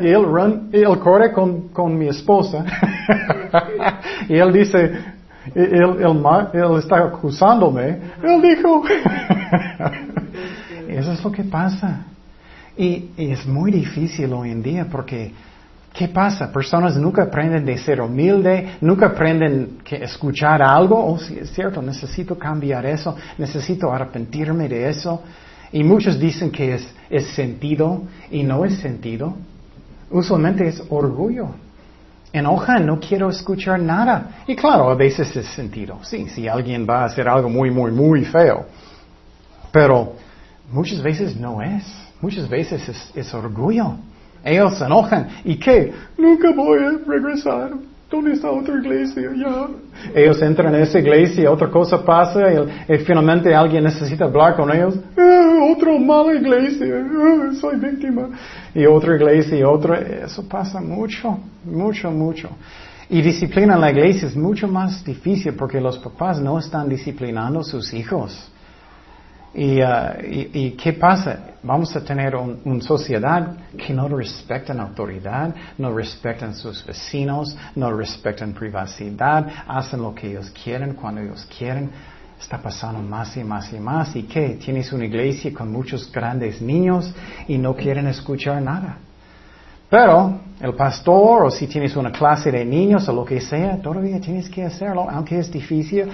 [0.00, 0.70] Y él, run,
[1.02, 2.64] corre con, con mi esposa.
[4.28, 4.92] y él dice,
[5.54, 5.98] él, él,
[6.52, 7.98] él está acusándome.
[8.22, 8.82] Él dijo,
[10.88, 12.06] eso es lo que pasa.
[12.76, 15.32] Y es muy difícil hoy en día porque
[15.92, 16.52] ¿Qué pasa?
[16.52, 21.04] Personas nunca aprenden de ser humilde, nunca aprenden que escuchar algo.
[21.04, 25.22] Oh, sí, es cierto, necesito cambiar eso, necesito arrepentirme de eso.
[25.72, 29.34] Y muchos dicen que es, sentido y no es sentido.
[30.10, 31.48] usualmente es orgullo.
[32.32, 34.44] Enojan, no quiero escuchar nada.
[34.46, 35.98] Y claro, a veces es sentido.
[36.02, 38.66] Sí, si alguien va a hacer algo muy, muy, muy feo.
[39.72, 40.14] Pero
[40.70, 41.84] muchas veces no es.
[42.20, 43.96] Muchas veces es, es orgullo.
[44.44, 45.28] Ellos se enojan.
[45.44, 45.92] ¿Y qué?
[46.16, 47.70] Nunca voy a regresar.
[48.10, 49.30] ¿Dónde está otra iglesia?
[49.36, 49.68] Ya.
[50.20, 52.40] Ellos entran en esa iglesia, otra cosa pasa
[52.88, 54.96] y, finalmente alguien necesita hablar con ellos.
[55.16, 58.30] Eh, otra mala iglesia, eh, soy víctima.
[58.74, 60.00] Y otra iglesia y otra.
[60.00, 62.48] Eso pasa mucho, mucho, mucho.
[63.08, 67.60] Y disciplina en la iglesia es mucho más difícil porque los papás no están disciplinando
[67.60, 68.50] a sus hijos.
[69.52, 71.56] Y, uh, y, qué pasa?
[71.62, 77.92] Vamos a tener una sociedad que no respeta la autoridad, no respetan sus vecinos, no
[77.92, 81.90] respetan privacidad, hacen lo que ellos quieren cuando ellos quieren.
[82.40, 84.14] Está pasando más y más y más.
[84.16, 84.50] ¿Y qué?
[84.64, 87.12] Tienes una iglesia con muchos grandes niños
[87.48, 88.98] y no quieren escuchar nada.
[89.90, 94.20] Pero el pastor o si tienes una clase de niños o lo que sea, todavía
[94.20, 96.08] tienes que hacerlo, aunque es difícil.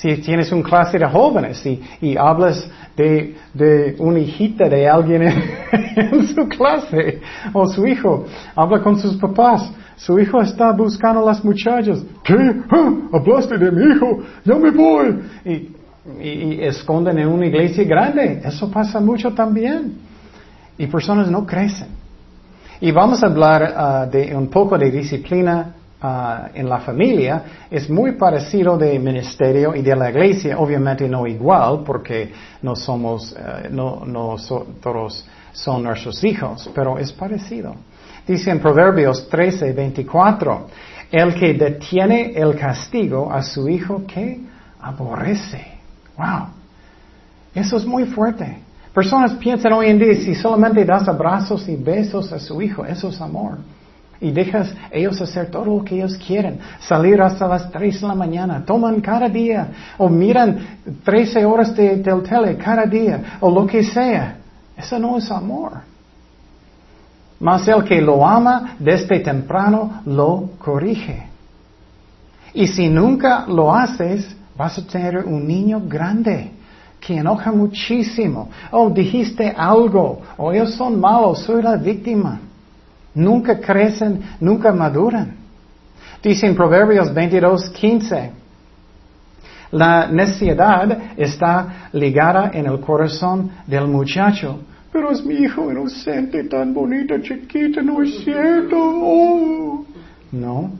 [0.00, 1.62] Si tienes una clase de jóvenes
[2.00, 5.24] y, hablas de, de, una hijita de alguien
[5.96, 7.20] en, su clase
[7.52, 8.24] o su hijo,
[8.56, 9.70] habla con sus papás.
[9.96, 12.02] Su hijo está buscando a las muchachas.
[12.24, 12.34] ¿Qué?
[12.70, 12.92] ¿Ah?
[13.12, 14.22] ¿Hablaste de mi hijo?
[14.42, 15.18] Ya me voy.
[15.44, 18.40] Y, esconden en una iglesia grande.
[18.42, 19.98] Eso pasa mucho también.
[20.78, 21.88] Y personas no crecen.
[22.80, 27.90] Y vamos a hablar ah, de un poco de disciplina Ah, en la familia es
[27.90, 32.32] muy parecido de ministerio y de la iglesia, obviamente no igual porque
[32.62, 34.36] no somos, eh, no, no
[34.82, 37.74] todos son nuestros hijos, pero es parecido.
[38.26, 40.68] Dice en Proverbios 13, 24,
[41.10, 44.40] el que detiene el castigo a su hijo que
[44.80, 45.66] aborrece.
[46.16, 46.46] Wow.
[47.54, 48.62] Eso es muy fuerte.
[48.94, 53.10] Personas piensan hoy en día si solamente das abrazos y besos a su hijo, eso
[53.10, 53.58] es amor
[54.20, 58.14] y dejas ellos hacer todo lo que ellos quieren, salir hasta las 3 de la
[58.14, 63.82] mañana, toman cada día o miran 13 horas de, tele cada día o lo que
[63.82, 64.36] sea.
[64.76, 65.72] Eso no es amor.
[67.38, 71.26] Mas el que lo ama desde temprano lo corrige.
[72.52, 76.50] Y si nunca lo haces, vas a tener un niño grande
[77.00, 78.50] que enoja muchísimo.
[78.70, 82.40] O dijiste algo, o ellos son malos, soy la víctima.
[83.14, 85.36] Nunca crecen, nunca maduran.
[86.22, 88.30] Dice en Proverbios 22, 15,
[89.72, 94.60] la necesidad está ligada en el corazón del muchacho.
[94.92, 98.76] Pero es mi hijo inocente, tan bonito, chiquito, no es cierto.
[98.76, 99.84] Oh.
[100.32, 100.72] No,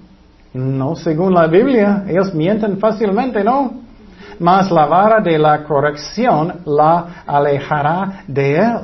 [0.53, 3.81] no, según la Biblia, ellos mienten fácilmente, ¿no?
[4.41, 8.78] Mas la vara de la corrección la alejará de él.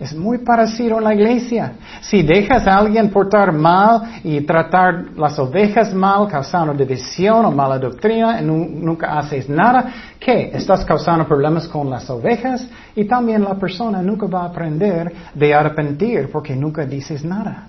[0.00, 1.72] Es muy parecido en la iglesia.
[2.02, 7.78] Si dejas a alguien portar mal y tratar las ovejas mal, causando división o mala
[7.80, 10.52] doctrina, y nunca haces nada, ¿qué?
[10.54, 15.52] Estás causando problemas con las ovejas y también la persona nunca va a aprender de
[15.52, 17.66] arrepentir porque nunca dices nada.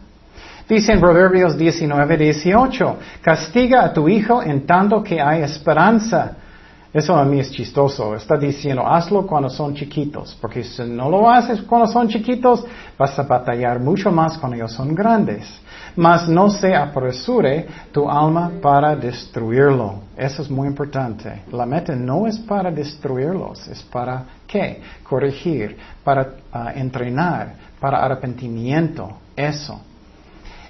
[0.67, 6.33] Dice en Proverbios 19, 18, castiga a tu hijo en tanto que hay esperanza
[6.91, 8.15] eso a mí es chistoso.
[8.15, 12.65] Está diciendo, hazlo cuando son chiquitos, porque si no lo haces cuando son chiquitos,
[12.97, 15.47] vas a batallar mucho más cuando son grandes.
[15.95, 20.01] Mas no se apresure tu alma para destruirlo.
[20.17, 21.43] Eso es muy importante.
[21.51, 24.81] La meta no es para destruirlos, es para qué?
[25.03, 29.11] Corregir, para ah, entrenar, para arrepentimiento.
[29.35, 29.79] Eso.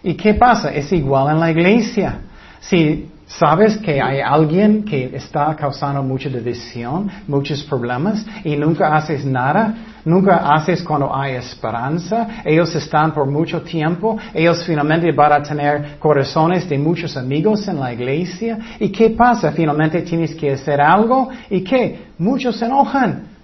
[0.03, 0.69] ¿Y qué pasa?
[0.71, 2.19] Es igual en la iglesia.
[2.59, 9.23] Si ¿Sabes que hay alguien que está causando mucha división, muchos problemas y nunca haces
[9.23, 9.75] nada?
[10.03, 12.41] Nunca haces cuando hay esperanza.
[12.43, 14.17] Ellos están por mucho tiempo.
[14.33, 18.57] Ellos finalmente van a tener corazones de muchos amigos en la iglesia.
[18.79, 19.51] ¿Y qué pasa?
[19.51, 21.29] Finalmente tienes que hacer algo.
[21.51, 22.07] ¿Y qué?
[22.17, 23.38] Muchos se enojan.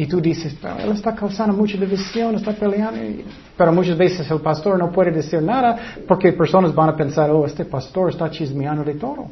[0.00, 2.98] Y tú dices, pero él está causando mucha división, está peleando.
[3.54, 5.76] Pero muchas veces el pastor no puede decir nada
[6.08, 9.26] porque personas van a pensar, oh, este pastor está chismeando de todo.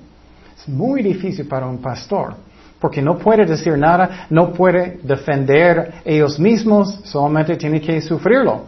[0.55, 2.35] Es muy difícil para un pastor
[2.79, 8.65] porque no puede decir nada, no puede defender ellos mismos, solamente tiene que sufrirlo.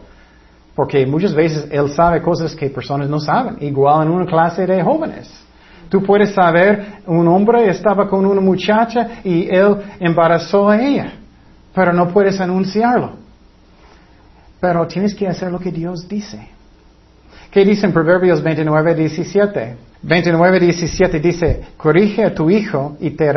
[0.74, 4.82] Porque muchas veces él sabe cosas que personas no saben, igual en una clase de
[4.82, 5.30] jóvenes.
[5.90, 11.19] Tú puedes saber, un hombre estaba con una muchacha y él embarazó a ella
[11.74, 13.12] pero no puedes anunciarlo.
[14.60, 16.48] Pero tienes que hacer lo que Dios dice.
[17.50, 19.76] ¿Qué dice en Proverbios 29, 17?
[20.02, 23.32] 29, 17 dice, corrige a tu hijo y te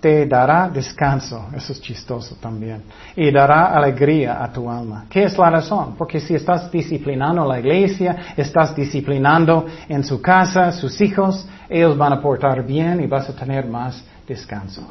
[0.00, 1.48] te dará descanso.
[1.54, 2.82] Eso es chistoso también.
[3.14, 5.04] Y dará alegría a tu alma.
[5.10, 5.94] ¿Qué es la razón?
[5.96, 12.14] Porque si estás disciplinando la iglesia, estás disciplinando en su casa, sus hijos, ellos van
[12.14, 14.88] a portar bien y vas a tener más descanso.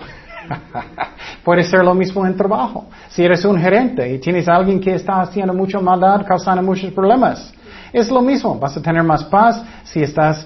[1.44, 2.88] Puede ser lo mismo en trabajo.
[3.10, 7.54] Si eres un gerente y tienes alguien que está haciendo mucha maldad, causando muchos problemas,
[7.92, 8.58] es lo mismo.
[8.60, 10.46] Vas a tener más paz si estás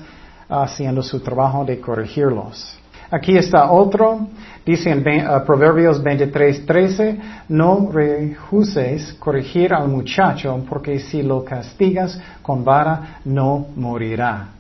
[0.49, 2.78] haciendo su trabajo de corregirlos.
[3.12, 4.28] Aquí está otro,
[4.66, 12.20] dice en uh, Proverbios 23, 13, no rehuses corregir al muchacho porque si lo castigas
[12.41, 14.53] con vara no morirá.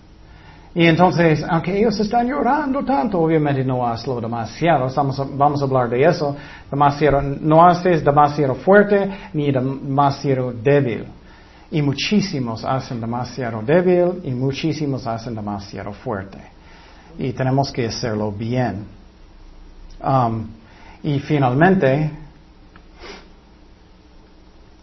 [0.75, 4.87] Y entonces, aunque ellos están llorando tanto, obviamente no hazlo demasiado,
[5.35, 6.35] vamos a hablar de eso,
[6.69, 11.05] demasiado, no haces demasiado fuerte ni demasiado débil.
[11.69, 16.39] Y muchísimos hacen demasiado débil y muchísimos hacen demasiado fuerte.
[17.19, 18.85] Y tenemos que hacerlo bien.
[20.03, 20.47] Um,
[21.03, 22.09] y finalmente,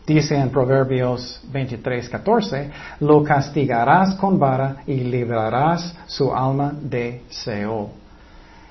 [0.07, 2.71] Dice en Proverbios 23, 14,
[3.01, 7.89] lo castigarás con vara y librarás su alma de Seol.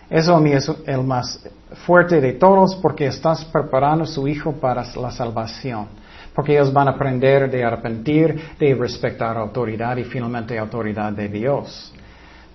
[0.10, 1.40] Eso a mí es el más
[1.86, 5.88] fuerte de todos porque estás preparando a su hijo para la salvación.
[6.34, 11.94] Porque ellos van a aprender de arrepentir, de respetar autoridad y finalmente autoridad de Dios.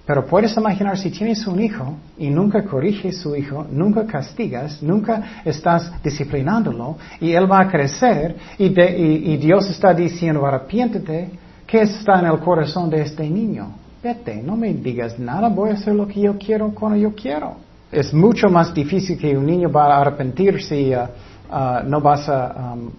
[0.07, 5.43] Pero puedes imaginar si tienes un hijo y nunca corriges su hijo, nunca castigas, nunca
[5.45, 11.31] estás disciplinándolo y él va a crecer y, y, Dios está diciendo arrepiéntete,
[11.67, 13.69] ¿qué está en el corazón de este niño?
[14.03, 17.57] Vete, no me digas nada, voy a hacer lo que yo quiero cuando yo quiero.
[17.91, 21.05] Es mucho más difícil que un niño va a arrepentir si uh,
[21.51, 22.91] uh, no vas a um,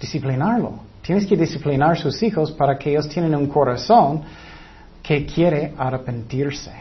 [0.00, 0.72] disciplinarlo.
[1.02, 4.22] Tienes que disciplinar a sus hijos para que ellos tengan un corazón
[5.04, 6.72] que quiere arrepentirse.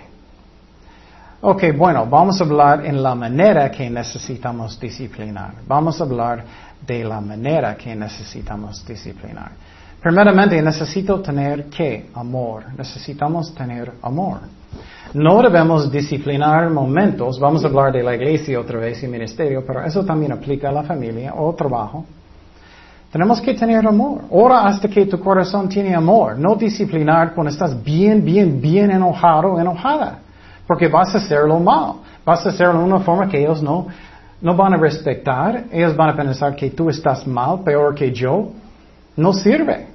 [1.41, 5.55] Ok, bueno, vamos a hablar en la manera que necesitamos disciplinar.
[5.67, 6.45] Vamos a hablar
[6.88, 9.51] de la manera que necesitamos disciplinar.
[10.01, 12.09] Primeramente, necesito tener qué?
[12.13, 12.63] Amor.
[12.78, 14.39] Necesitamos tener amor.
[15.13, 17.38] No debemos disciplinar momentos.
[17.41, 20.71] Vamos a hablar de la iglesia otra vez y ministerio, pero eso también aplica a
[20.71, 22.05] la familia o trabajo.
[23.14, 24.24] Tenemos que tener amor.
[24.32, 26.36] Ora hasta que tu corazón tiene amor.
[26.39, 30.18] No disciplinar cuando estás bien, bien, bien enojado enojada.
[30.66, 31.97] Porque vas a hacerlo mal.
[32.26, 33.86] Vas a hacerlo de una forma que ellos no,
[34.41, 35.66] no van a respetar.
[35.72, 38.49] Ellos van a pensar que tú estás mal, peor que yo.
[39.16, 39.89] No sirve.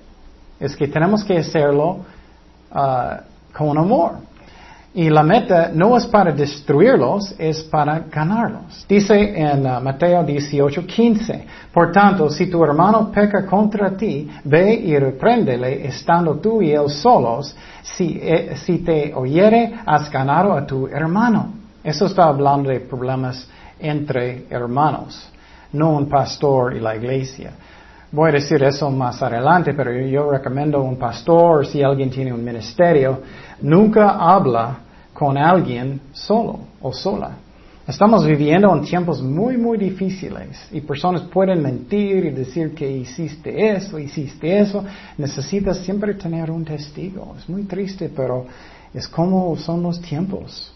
[0.60, 1.98] Es que tenemos que hacerlo
[2.70, 3.16] uh,
[3.52, 4.12] con amor.
[4.94, 8.86] Y la meta no es para destruirlos, es para ganarlos.
[8.88, 14.74] Dice en uh, Mateo 18, 15, por tanto, si tu hermano peca contra ti, ve
[14.74, 17.54] y repréndele estando tú y él solos.
[17.82, 21.52] Si, eh, si te oyere, has ganado a tu hermano.
[21.84, 25.30] Eso está hablando de problemas entre hermanos,
[25.72, 27.52] no un pastor y la iglesia.
[28.10, 32.42] Voy a decir eso más adelante, pero yo recomiendo un pastor, si alguien tiene un
[32.42, 33.20] ministerio,
[33.60, 34.78] nunca habla
[35.12, 37.32] con alguien solo o sola.
[37.86, 43.76] Estamos viviendo en tiempos muy, muy difíciles y personas pueden mentir y decir que hiciste
[43.76, 44.84] eso, hiciste eso.
[45.18, 47.34] Necesitas siempre tener un testigo.
[47.38, 48.46] Es muy triste, pero
[48.92, 50.72] es como son los tiempos.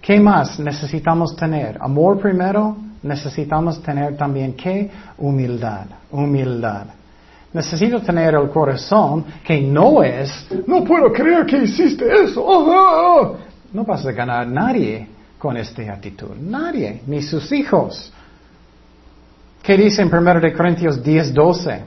[0.00, 1.76] ¿Qué más necesitamos tener?
[1.80, 4.90] Amor primero, necesitamos tener también qué?
[5.18, 6.86] Humildad, humildad.
[7.52, 12.44] Necesito tener el corazón que no es, no puedo creer que hiciste eso.
[12.44, 13.36] Oh, oh, oh".
[13.72, 16.36] No vas a ganar nadie con esta actitud.
[16.40, 18.12] Nadie, ni sus hijos.
[19.62, 21.82] ¿Qué dice en 1 Corintios 10, 12?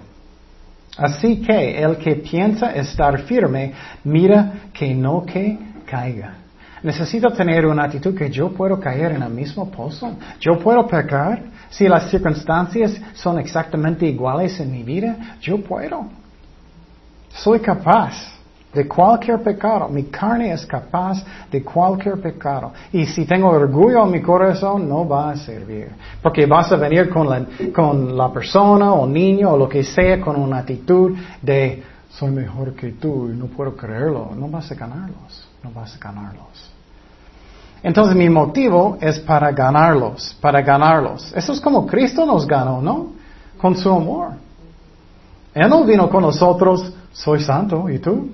[0.98, 6.43] Así que el que piensa estar firme, mira que no que caiga.
[6.84, 10.12] Necesito tener una actitud que yo puedo caer en el mismo pozo.
[10.40, 11.42] Yo puedo pecar.
[11.70, 16.06] Si las circunstancias son exactamente iguales en mi vida, yo puedo.
[17.30, 18.34] Soy capaz
[18.74, 19.88] de cualquier pecado.
[19.88, 22.74] Mi carne es capaz de cualquier pecado.
[22.92, 25.90] Y si tengo orgullo en mi corazón, no va a servir.
[26.22, 30.20] Porque vas a venir con la, con la persona o niño o lo que sea
[30.20, 34.32] con una actitud de soy mejor que tú y no puedo creerlo.
[34.36, 35.48] No vas a ganarlos.
[35.64, 36.73] No vas a ganarlos.
[37.84, 41.34] Entonces mi motivo es para ganarlos, para ganarlos.
[41.36, 43.08] Eso es como Cristo nos ganó, ¿no?
[43.58, 44.30] Con su amor.
[45.54, 48.30] Él no vino con nosotros, soy santo, ¿y tú?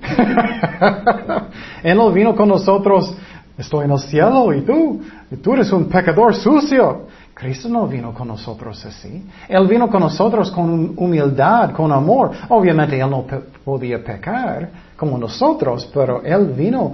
[1.82, 3.12] Él no vino con nosotros,
[3.58, 5.00] estoy en el cielo, ¿y tú?
[5.30, 7.08] ¿Y tú eres un pecador sucio.
[7.34, 9.26] Cristo no vino con nosotros así.
[9.48, 12.30] Él vino con nosotros con humildad, con amor.
[12.50, 13.24] Obviamente Él no
[13.64, 16.92] podía pecar como nosotros, pero Él vino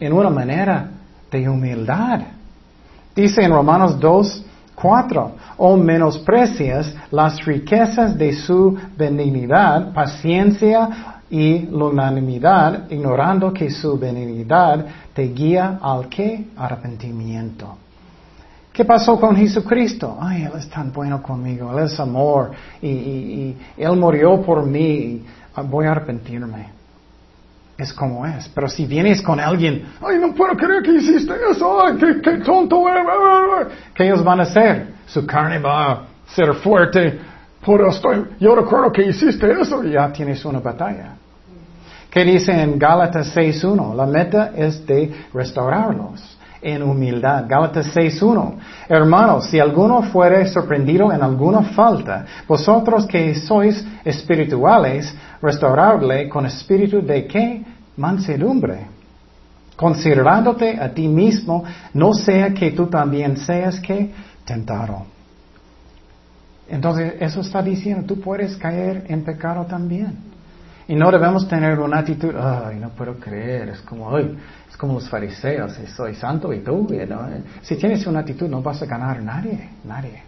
[0.00, 0.88] en una manera
[1.30, 2.20] de humildad,
[3.18, 4.44] Dice en Romanos 2,
[4.76, 5.32] 4.
[5.56, 15.24] O menosprecias las riquezas de su benignidad, paciencia y longanimidad, ignorando que su benignidad te
[15.24, 17.76] guía al que arrepentimiento.
[18.72, 20.16] ¿Qué pasó con Jesucristo?
[20.20, 25.24] Ay, Él es tan bueno conmigo, Él es amor y, Él murió por mí,
[25.56, 26.77] ah, voy a arrepentirme.
[27.78, 28.48] Es como es.
[28.48, 32.38] Pero si vienes con alguien, ay, no puedo creer que hiciste eso, ay, qué, qué
[32.38, 32.84] tonto,
[33.94, 34.94] ¿qué ellos van a hacer?
[35.06, 37.20] Su carne va a ser fuerte,
[37.64, 41.14] pero estoy, yo recuerdo que hiciste eso y ya tienes una batalla.
[42.10, 43.94] ¿Qué dice en Gálatas 6.1?
[43.94, 47.44] La meta es de restaurarlos en humildad.
[47.48, 48.54] Gálatas 6.1.
[48.88, 57.00] Hermanos, si alguno fuere sorprendido en alguna falta, vosotros que sois espirituales, restaurarle con espíritu
[57.02, 57.64] de qué?
[57.96, 58.86] Mansedumbre.
[59.76, 64.10] Considerándote a ti mismo, no sea que tú también seas que
[64.44, 65.06] tentado.
[66.68, 70.16] Entonces, eso está diciendo, tú puedes caer en pecado también.
[70.86, 74.36] Y no debemos tener una actitud, ay, no puedo creer, es como, ay,
[74.78, 76.86] como los fariseos, soy santo y tú,
[77.62, 80.22] Si tienes una actitud no vas a ganar nadie, nadie.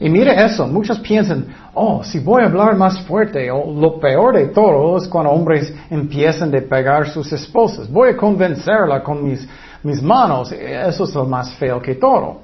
[0.00, 4.36] Y mire eso, muchos piensan, oh, si voy a hablar más fuerte, o lo peor
[4.36, 7.90] de todo es cuando hombres empiezan a pegar sus esposas.
[7.90, 9.46] Voy a convencerla con mis,
[9.82, 12.40] mis manos, eso es lo más feo que todo.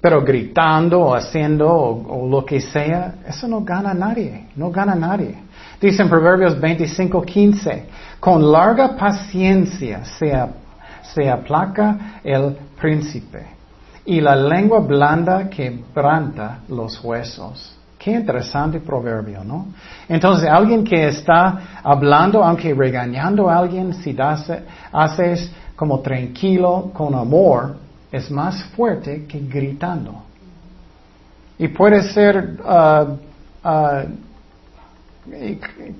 [0.00, 5.36] Pero gritando o haciendo o, lo que sea, eso no gana nadie, no gana nadie.
[5.80, 7.84] Dice en Proverbios 25, 15,
[8.20, 10.32] con larga paciencia se,
[11.14, 13.60] se aplaca el príncipe
[14.04, 17.76] y la lengua blanda quebranta los huesos.
[17.98, 19.66] Qué interesante proverbio, ¿no?
[20.08, 24.16] Entonces, alguien que está hablando, aunque regañando a alguien, si
[24.92, 27.76] haces como tranquilo, con amor,
[28.10, 30.22] es más fuerte que gritando.
[31.58, 34.08] Y puede ser, uh, uh,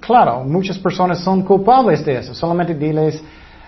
[0.00, 2.34] claro, muchas personas son culpables de eso.
[2.34, 3.22] Solamente diles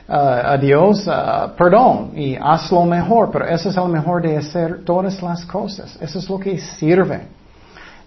[0.08, 1.08] uh, a Dios
[1.56, 3.30] perdón y hazlo mejor.
[3.30, 5.96] Pero eso es lo mejor de hacer todas las cosas.
[6.00, 7.20] Eso es lo que sirve.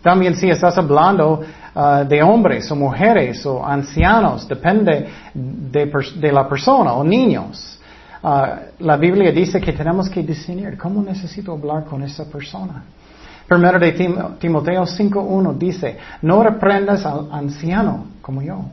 [0.02, 1.42] También si estás hablando
[2.08, 7.80] de hombres o mujeres o ancianos, depende de, de la persona o niños.
[8.80, 12.84] La Biblia dice que tenemos que discernir cómo necesito hablar con esa persona.
[13.48, 13.92] Primero de
[14.40, 18.66] Timoteo 5.1 dice, no reprendas al anciano como yo,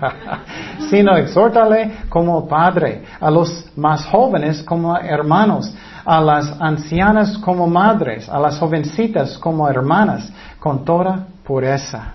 [0.90, 5.74] sino exhórtale como padre, a los más jóvenes como hermanos,
[6.04, 10.30] a las ancianas como madres, a las jovencitas como hermanas,
[10.60, 12.12] con toda pureza.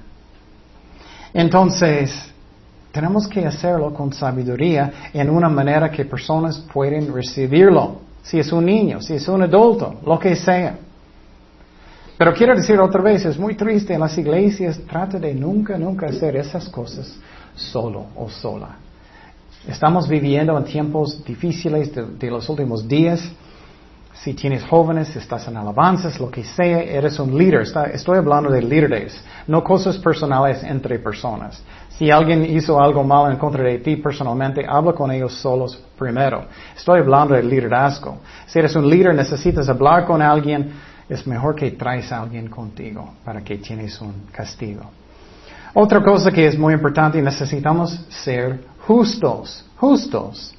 [1.33, 2.31] Entonces,
[2.91, 8.01] tenemos que hacerlo con sabiduría en una manera que personas pueden recibirlo.
[8.21, 10.75] Si es un niño, si es un adulto, lo que sea.
[12.21, 16.05] Pero quiero decir otra vez, es muy triste en las iglesias, trata de nunca, nunca
[16.05, 17.17] hacer esas cosas
[17.55, 18.75] solo o sola.
[19.67, 23.27] Estamos viviendo en tiempos difíciles de, los últimos días.
[24.13, 27.63] Si tienes jóvenes, estás en alabanzas, lo que sea, eres un líder.
[27.91, 31.63] estoy hablando de líderes, no cosas personales entre personas.
[31.89, 36.45] Si alguien hizo algo malo en contra de ti personalmente, habla con ellos solos primero.
[36.77, 38.19] Estoy hablando de liderazgo.
[38.45, 40.71] Si eres un líder, necesitas hablar con alguien,
[41.11, 44.83] es mejor que traes a alguien contigo para que tienes un castigo.
[45.73, 50.53] Otra cosa que es muy importante, necesitamos ser justos, justos.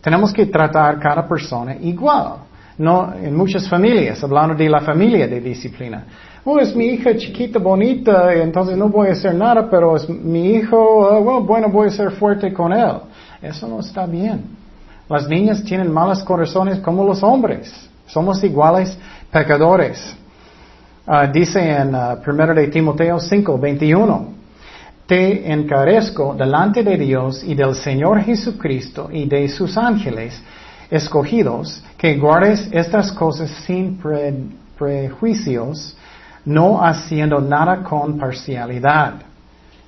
[0.00, 2.34] Tenemos que tratar cada persona igual.
[2.78, 6.04] No, en muchas familias, hablando de la familia de disciplina.
[6.44, 10.52] Oh, es mi hija chiquita, bonita, entonces no voy a hacer nada, pero es mi
[10.52, 12.92] hijo, ah, bueno, voy a ser fuerte con él.
[13.42, 14.56] Eso no está bien.
[15.08, 17.89] Las niñas tienen malos corazones como los hombres.
[18.12, 18.96] Somos iguales
[19.30, 20.16] pecadores.
[21.06, 24.28] Ah, dice en 1 ah, de Timoteo 5, 21.
[25.06, 30.40] Te encarezco delante de Dios y del Señor Jesucristo y de sus ángeles
[30.90, 33.98] escogidos que guardes estas cosas sin
[34.78, 35.96] prejuicios
[36.44, 39.14] no haciendo nada con parcialidad.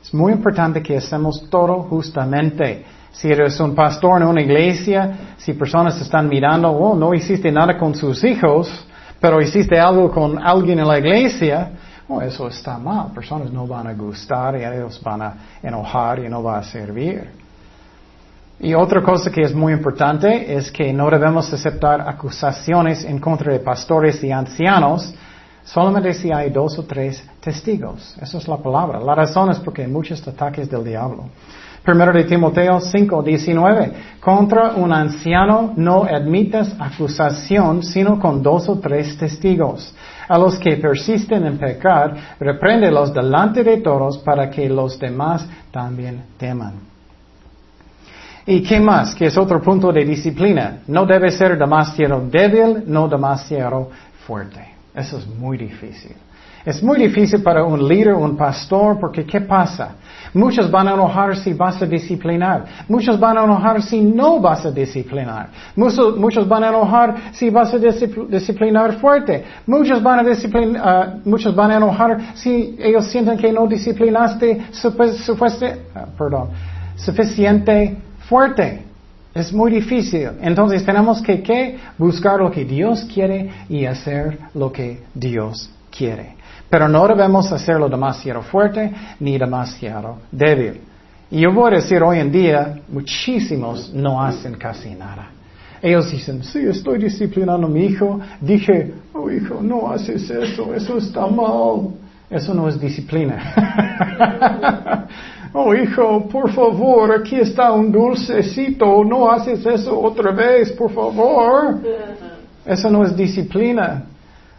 [0.02, 2.84] Es muy importante que hacemos todo justamente.
[3.12, 7.78] Si eres un pastor en una iglesia, si personas están mirando, oh, no hiciste nada
[7.78, 8.86] con sus hijos,
[9.20, 11.70] pero hiciste algo con alguien en la iglesia,
[12.08, 13.12] oh, eso está mal.
[13.14, 17.30] Personas no van a gustar y ellos van a enojar y no va a servir.
[18.58, 23.52] Y otra cosa que es muy importante es que no debemos aceptar acusaciones en contra
[23.52, 25.14] de pastores y ancianos
[25.64, 28.16] Solamente si hay dos o tres testigos.
[28.20, 28.98] Esa es la palabra.
[28.98, 31.26] La razón es porque hay muchos ataques del diablo.
[31.84, 33.92] Primero de Timoteo 5, 19.
[34.20, 39.92] Contra un anciano no admitas acusación sino con dos o tres testigos.
[40.28, 46.22] A los que persisten en pecar, repréndelos delante de todos para que los demás también
[46.36, 46.74] teman.
[48.46, 49.14] ¿Y qué más?
[49.14, 50.78] Que es otro punto de disciplina.
[50.86, 53.90] No debe ser demasiado débil, no demasiado
[54.24, 54.60] fuerte.
[54.94, 56.14] Eso es muy difícil.
[56.64, 59.96] Es muy difícil para un líder, un pastor, porque ¿qué pasa?
[60.32, 62.64] Muchos van a enojar si vas a disciplinar.
[62.88, 65.48] Muchos van a enojar si no vas a disciplinar.
[65.74, 69.44] Muchos, van a enojar si vas a disciplinar fuerte.
[69.66, 70.32] Muchos van a
[70.82, 74.62] ah, muchos van a enojar si ellos sienten que no disciplinaste
[75.94, 76.48] ah, perdón,
[76.96, 77.98] suficiente
[78.28, 78.84] fuerte.
[79.34, 80.30] Es muy difícil.
[80.40, 86.41] Entonces tenemos que buscar lo que Dios quiere y hacer lo que Dios quiere.
[86.72, 90.80] Pero no debemos hacerlo demasiado fuerte ni demasiado débil.
[91.30, 95.28] Y yo voy a decir hoy en día, muchísimos no hacen casi nada.
[95.82, 98.18] Ellos dicen, sí, estoy disciplinando a mi hijo.
[98.40, 101.90] Dije, oh hijo, no haces eso, eso está mal.
[102.30, 103.36] Eso no es disciplina.
[105.52, 111.80] oh hijo, por favor, aquí está un dulcecito, no haces eso otra vez, por favor.
[112.64, 114.04] Eso no es disciplina.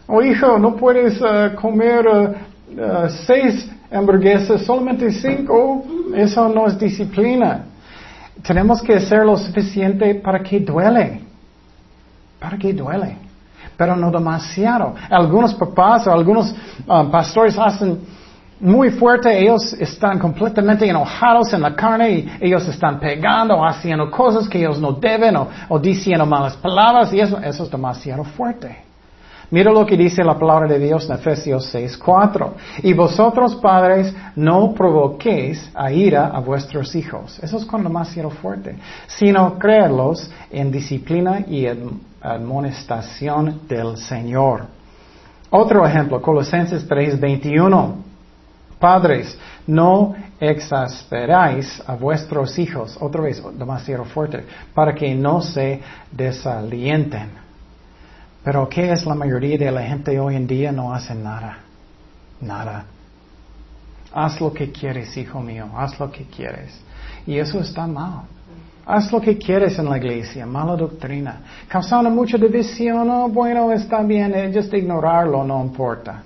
[0.06, 5.84] Oh hijo, no puedes uh, comer uh, seis hamburguesas, solamente cinco.
[6.14, 7.64] Eso no es disciplina.
[8.42, 11.22] Tenemos que hacer lo suficiente para que duele.
[12.38, 13.16] Para que duele.
[13.76, 14.94] Pero no demasiado.
[15.08, 16.54] Algunos papás o algunos
[17.10, 17.98] pastores hacen
[18.60, 24.48] muy fuerte, ellos están completamente enojados en la carne y ellos están pegando, haciendo cosas
[24.48, 28.76] que ellos no deben o, o diciendo malas palabras y eso, eso es demasiado fuerte.
[29.50, 32.54] Mira lo que dice la palabra de Dios en Efesios 6:4.
[32.82, 37.38] Y vosotros padres no provoquéis a ira a vuestros hijos.
[37.42, 38.76] Eso es con demasiado fuerte.
[39.06, 41.66] Sino creerlos en disciplina y
[42.20, 44.66] admonestación del Señor.
[45.50, 47.96] Otro ejemplo, Colosenses 3:21.
[48.78, 55.80] Padres, no exasperáis a vuestros hijos, otra vez demasiado fuerte, para que no se
[56.10, 57.43] desalienten.
[58.44, 60.70] Pero ¿qué es la mayoría de la gente hoy en día?
[60.70, 61.58] No hace nada.
[62.40, 62.84] Nada.
[64.12, 65.70] Haz lo que quieres, hijo mío.
[65.74, 66.78] Haz lo que quieres.
[67.26, 68.24] Y eso está mal.
[68.86, 71.40] Haz lo que quieres en la iglesia, mala doctrina.
[71.66, 76.22] Causando mucha división, no, bueno, está bien, eh, just ignorarlo no importa.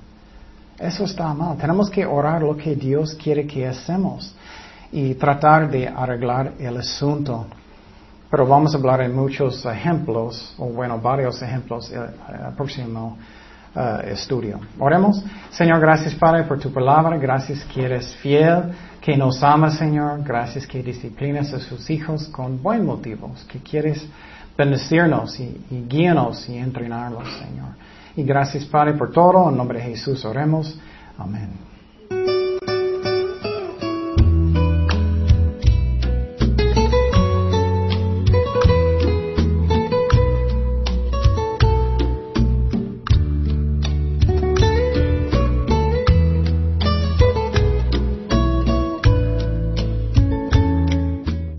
[0.77, 1.57] Eso está mal.
[1.57, 4.35] Tenemos que orar lo que Dios quiere que hacemos
[4.91, 7.47] y tratar de arreglar el asunto.
[8.31, 12.07] Pero vamos a hablar de muchos ejemplos, o bueno, varios ejemplos en eh,
[12.49, 13.17] el próximo
[13.75, 14.61] eh, estudio.
[14.79, 15.25] Oremos.
[15.51, 17.17] Señor, gracias Padre por tu palabra.
[17.17, 20.23] Gracias que eres fiel, que nos amas, Señor.
[20.25, 24.07] Gracias que disciplinas a sus hijos con buen motivos, que quieres
[24.57, 25.87] bendecirnos y, y
[26.49, 27.77] y entrenarlos, Señor.
[28.17, 29.49] Y gracias Padre por todo.
[29.49, 30.79] En nombre de Jesús oremos.
[31.17, 31.68] Amén.